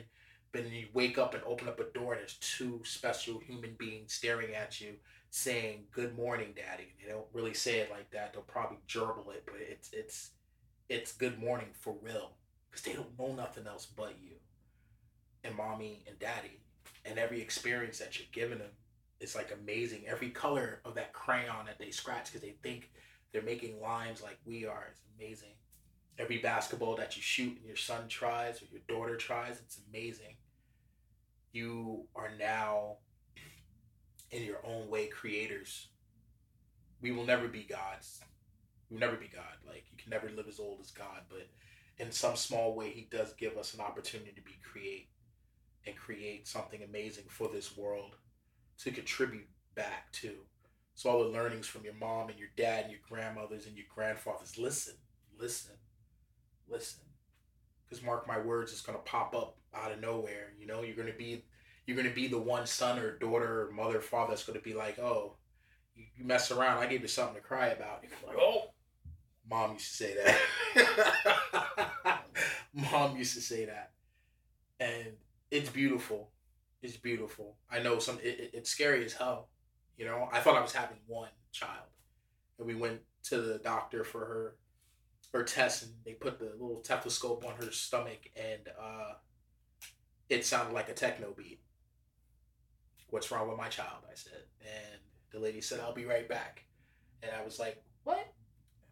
[0.51, 3.73] But then you wake up and open up a door and there's two special human
[3.73, 4.93] beings staring at you
[5.31, 6.93] saying, Good morning, Daddy.
[7.01, 8.33] They don't really say it like that.
[8.33, 10.31] They'll probably gerbil it, but it's it's
[10.89, 12.33] it's good morning for real.
[12.69, 14.35] Because they don't know nothing else but you.
[15.43, 16.59] And mommy and daddy.
[17.05, 18.71] And every experience that you're giving them
[19.19, 20.03] is like amazing.
[20.07, 22.91] Every color of that crayon that they scratch because they think
[23.33, 24.87] they're making lines like we are.
[24.91, 25.55] It's amazing.
[26.19, 30.37] Every basketball that you shoot and your son tries or your daughter tries, it's amazing.
[31.51, 32.97] You are now,
[34.31, 35.87] in your own way, creators.
[37.01, 38.21] We will never be gods.
[38.89, 39.57] We'll never be God.
[39.67, 41.47] Like, you can never live as old as God, but
[41.97, 45.09] in some small way, He does give us an opportunity to be create
[45.85, 48.15] and create something amazing for this world
[48.79, 50.33] to contribute back to.
[50.95, 53.87] So all the learnings from your mom and your dad and your grandmothers and your
[53.93, 54.93] grandfathers, listen,
[55.39, 55.75] listen,
[56.69, 57.01] listen.
[57.85, 60.53] Because mark my words, it's gonna pop up out of nowhere.
[60.59, 61.45] You know, you're gonna be
[61.85, 64.73] you're gonna be the one son or daughter or mother or father that's gonna be
[64.73, 65.35] like, oh,
[65.95, 68.03] you, you mess around, I gave you something to cry about.
[68.03, 68.71] You're like, oh,
[69.49, 70.15] mom used to say
[70.75, 72.19] that.
[72.73, 73.91] mom used to say that,
[74.79, 75.07] and
[75.49, 76.29] it's beautiful.
[76.83, 77.57] It's beautiful.
[77.71, 78.19] I know some.
[78.19, 79.49] It, it, it's scary as hell
[79.97, 81.87] you know, I thought I was having one child,
[82.57, 84.55] and we went to the doctor for her
[85.33, 89.13] her test, and they put the little stethoscope on her stomach, and uh,
[90.29, 91.59] it sounded like a techno beat.
[93.09, 94.03] What's wrong with my child?
[94.09, 96.65] I said, and the lady said, "I'll be right back,"
[97.21, 98.27] and I was like, "What?"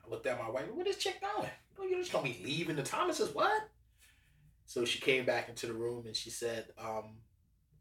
[0.05, 0.71] I looked at my wife.
[0.73, 1.49] Where this chick going?
[1.79, 3.33] Oh, you just gonna be leaving the Thomases?
[3.33, 3.69] What?
[4.65, 7.17] So she came back into the room and she said, um,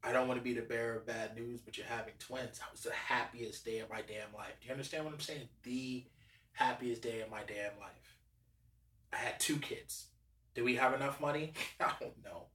[0.02, 2.58] I don't want to be the bearer of bad news, but you're having twins.
[2.58, 4.54] That was the happiest day of my damn life.
[4.60, 5.48] Do you understand what I'm saying?
[5.62, 6.04] The
[6.52, 8.16] happiest day of my damn life.
[9.12, 10.06] I had two kids.
[10.54, 11.52] Did we have enough money?
[11.80, 12.46] I don't know.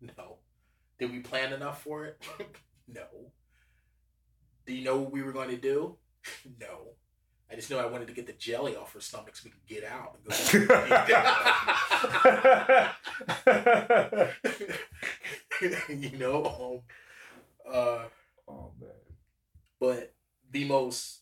[0.00, 0.38] No.
[0.98, 2.20] Did we plan enough for it?
[2.88, 3.04] no.
[4.66, 5.96] Do you know what we were going to do?
[6.60, 6.94] no.
[7.50, 9.66] I just know I wanted to get the jelly off her stomach so we could
[9.66, 10.24] get out and
[13.44, 14.28] go.
[15.88, 16.82] you know,
[17.66, 18.04] um, uh,
[18.48, 18.90] oh man.
[19.80, 20.14] But
[20.50, 21.20] the most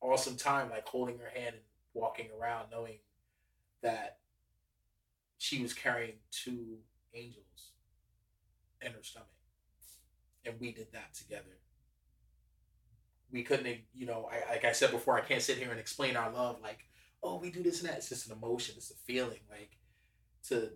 [0.00, 2.98] awesome time, like holding her hand and walking around, knowing
[3.82, 4.18] that
[5.38, 6.78] she was carrying two
[7.14, 7.72] angels
[8.80, 9.28] in her stomach,
[10.44, 11.58] and we did that together
[13.32, 16.16] we couldn't, you know, I, like I said before, I can't sit here and explain
[16.16, 16.86] our love like,
[17.22, 17.98] oh, we do this and that.
[17.98, 18.74] It's just an emotion.
[18.76, 19.40] It's a feeling.
[19.50, 19.76] Like,
[20.48, 20.70] to,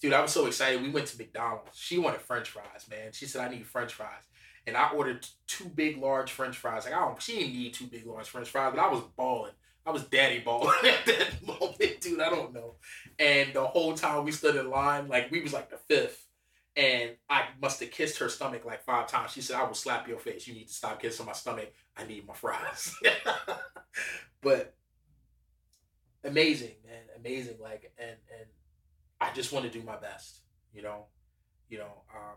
[0.00, 0.82] dude, I was so excited.
[0.82, 1.78] We went to McDonald's.
[1.78, 3.12] She wanted French fries, man.
[3.12, 4.22] She said, I need French fries.
[4.66, 6.84] And I ordered two big, large French fries.
[6.84, 9.52] Like, I don't, she didn't need two big, large French fries, but I was balling.
[9.86, 12.20] I was daddy balling at that moment, dude.
[12.20, 12.74] I don't know.
[13.18, 16.26] And the whole time we stood in line, like, we was like the fifth
[16.76, 19.32] and I must have kissed her stomach like five times.
[19.32, 20.46] She said, I will slap your face.
[20.46, 21.72] You need to stop kissing my stomach.
[21.96, 22.94] I need my fries.
[24.42, 24.74] but
[26.22, 27.02] amazing, man.
[27.16, 27.56] Amazing.
[27.60, 28.16] Like and
[29.36, 30.40] just want to do my best,
[30.74, 31.06] you know.
[31.68, 32.36] You know, um,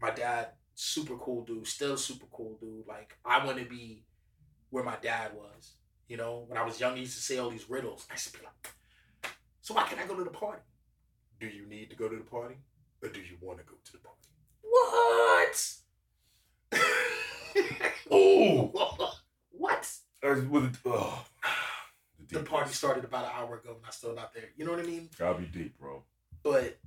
[0.00, 2.86] my dad, super cool dude, still super cool dude.
[2.86, 4.04] Like I want to be
[4.70, 5.72] where my dad was.
[6.08, 8.06] You know, when I was young, he used to say all these riddles.
[8.10, 10.62] I used to be like, so why can't I go to the party?
[11.40, 12.56] Do you need to go to the party?
[13.02, 14.20] or do you want to go to the party?
[14.62, 15.74] What?
[18.10, 19.12] oh,
[19.50, 19.92] what?
[20.22, 21.24] with, oh,
[22.28, 24.50] the, the party started about an hour ago and I'm still not there.
[24.56, 25.08] You know what I mean?
[25.18, 26.02] Gotta be deep, bro.
[26.46, 26.78] But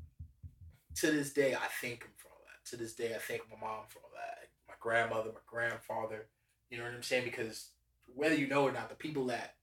[0.96, 2.70] to this day, I thank him for all that.
[2.70, 4.48] To this day, I thank my mom for all that.
[4.70, 6.28] My grandmother, my grandfather.
[6.70, 7.26] You know what I'm saying?
[7.26, 7.72] Because
[8.16, 9.56] whether you know or not, the people that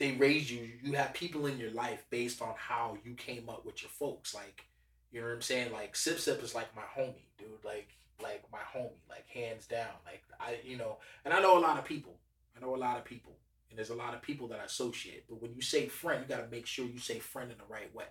[0.00, 0.68] they raised you.
[0.82, 4.34] You have people in your life based on how you came up with your folks.
[4.34, 4.64] Like,
[5.12, 5.72] you know what I'm saying?
[5.72, 7.48] Like Sip Sip is like my homie, dude.
[7.64, 7.90] Like,
[8.20, 9.92] like my homie, like hands down.
[10.04, 12.16] Like I, you know, and I know a lot of people.
[12.56, 13.36] I know a lot of people,
[13.70, 15.24] and there's a lot of people that I associate.
[15.28, 17.72] But when you say friend, you got to make sure you say friend in the
[17.72, 18.06] right way.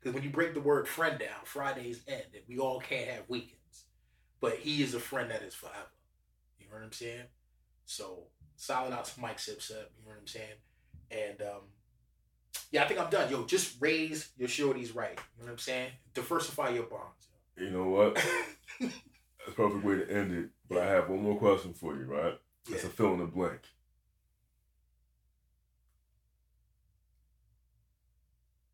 [0.00, 3.28] Because when you break the word friend down, Fridays end, and we all can't have
[3.28, 3.84] weekends.
[4.40, 5.76] But he is a friend that is forever.
[6.58, 7.26] You know what I'm saying?
[7.84, 8.24] So
[8.56, 9.92] solid out to Mike Sip Sip.
[9.98, 10.58] You know what I'm saying?
[11.10, 11.62] And um,
[12.72, 13.30] yeah, I think I'm done.
[13.30, 15.18] Yo, just raise your shorties right.
[15.36, 15.90] You know what I'm saying?
[16.14, 17.28] Diversify your bonds.
[17.56, 18.14] You know what?
[18.80, 18.92] That's
[19.48, 20.50] a perfect way to end it.
[20.68, 22.38] But I have one more question for you, right?
[22.68, 22.76] Yeah.
[22.76, 23.60] It's a fill in the blank.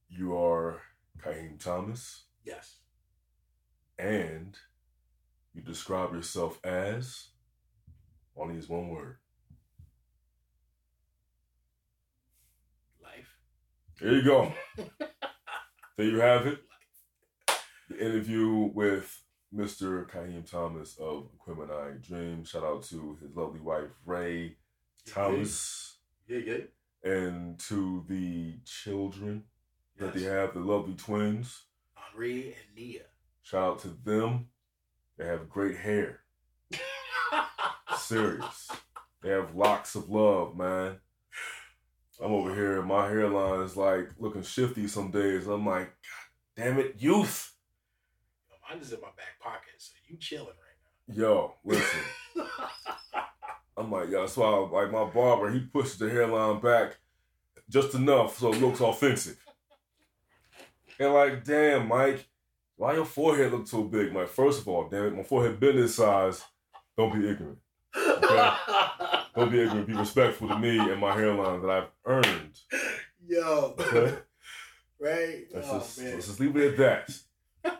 [0.08, 0.80] You are
[1.22, 2.24] Kaheem Thomas.
[2.44, 2.76] Yes.
[3.98, 4.56] And
[5.54, 7.28] you describe yourself as
[8.36, 9.16] only is one word.
[13.02, 13.36] Life.
[14.00, 14.52] There you go.
[15.96, 16.58] there you have it.
[17.90, 19.22] The interview with
[19.54, 20.08] Mr.
[20.08, 22.44] Kaheem Thomas of Aquemini Dream.
[22.44, 24.56] Shout out to his lovely wife, Ray
[25.06, 25.96] Thomas.
[26.28, 27.10] Yeah, yeah.
[27.10, 29.44] And to the children
[29.98, 30.12] yes.
[30.12, 31.64] that they have, the lovely twins.
[31.94, 33.02] Henri and Nia.
[33.42, 34.46] Shout out to them.
[35.16, 36.20] They have great hair.
[37.98, 38.68] Serious.
[39.22, 40.96] They have locks of love, man.
[42.20, 45.46] I'm over here, my hairline is like looking shifty some days.
[45.46, 47.52] I'm like, God damn it, youth.
[48.48, 51.22] Yo, mine is in my back pocket, so you chilling right now.
[51.22, 52.00] Yo, listen.
[53.76, 56.96] I'm like, yo, that's why like my barber, he pushes the hairline back
[57.70, 59.38] just enough so it looks offensive.
[60.98, 62.26] And like, damn, Mike,
[62.76, 64.14] why your forehead look so big?
[64.14, 66.44] Like, first of all, damn it, my forehead been this size.
[66.96, 67.58] Don't be ignorant.
[67.96, 68.56] Okay?
[69.36, 69.86] Don't be ignorant.
[69.86, 72.58] Be respectful to me and my hairline that I've earned.
[73.26, 73.74] Yo.
[73.78, 74.16] Okay?
[75.00, 75.44] right?
[75.54, 76.76] Let's, oh, just, let's just leave it at
[77.64, 77.78] that.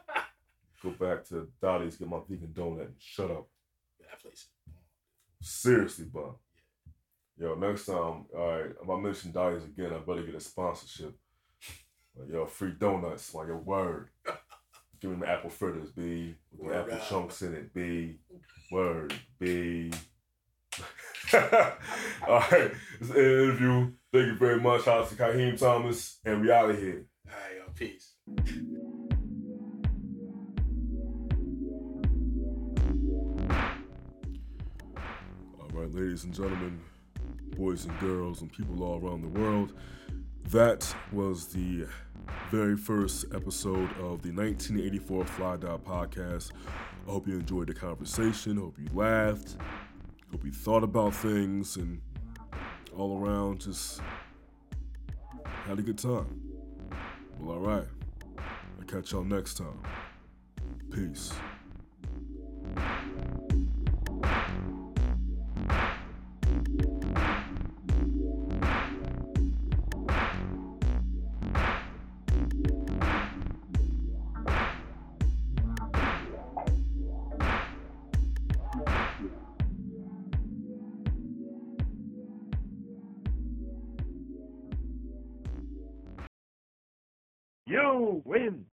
[0.83, 3.49] Go back to Dottie's, get my vegan donut, and shut up.
[4.01, 4.47] That place.
[5.41, 6.37] Seriously, bum.
[7.37, 11.17] Yo, next time, all right, if I mention Dottie's again, I better get a sponsorship.
[12.19, 14.09] Like, yo, free donuts, like your word.
[15.01, 16.35] Give me the apple fritters, B.
[16.57, 17.09] With the apple out.
[17.09, 18.17] chunks in it, B.
[18.73, 19.93] Word, B.
[21.33, 23.93] All right, this interview.
[24.13, 24.89] Thank you very much.
[24.89, 27.07] Out to Kaheem Thomas, and we out of here.
[27.27, 28.15] All right, yo, peace.
[35.61, 36.81] All right, ladies and gentlemen,
[37.57, 39.75] boys and girls, and people all around the world,
[40.51, 41.87] that was the
[42.51, 46.53] very first episode of the 1984 Fly Die podcast.
[47.07, 48.57] I hope you enjoyed the conversation.
[48.57, 49.57] Hope you laughed.
[50.33, 52.01] Hope you thought about things and
[52.97, 54.01] all around just
[55.67, 56.41] had a good time.
[57.39, 57.87] Well, all right.
[58.39, 59.83] I'll catch y'all next time.
[60.91, 61.33] Peace.
[88.29, 88.68] Win.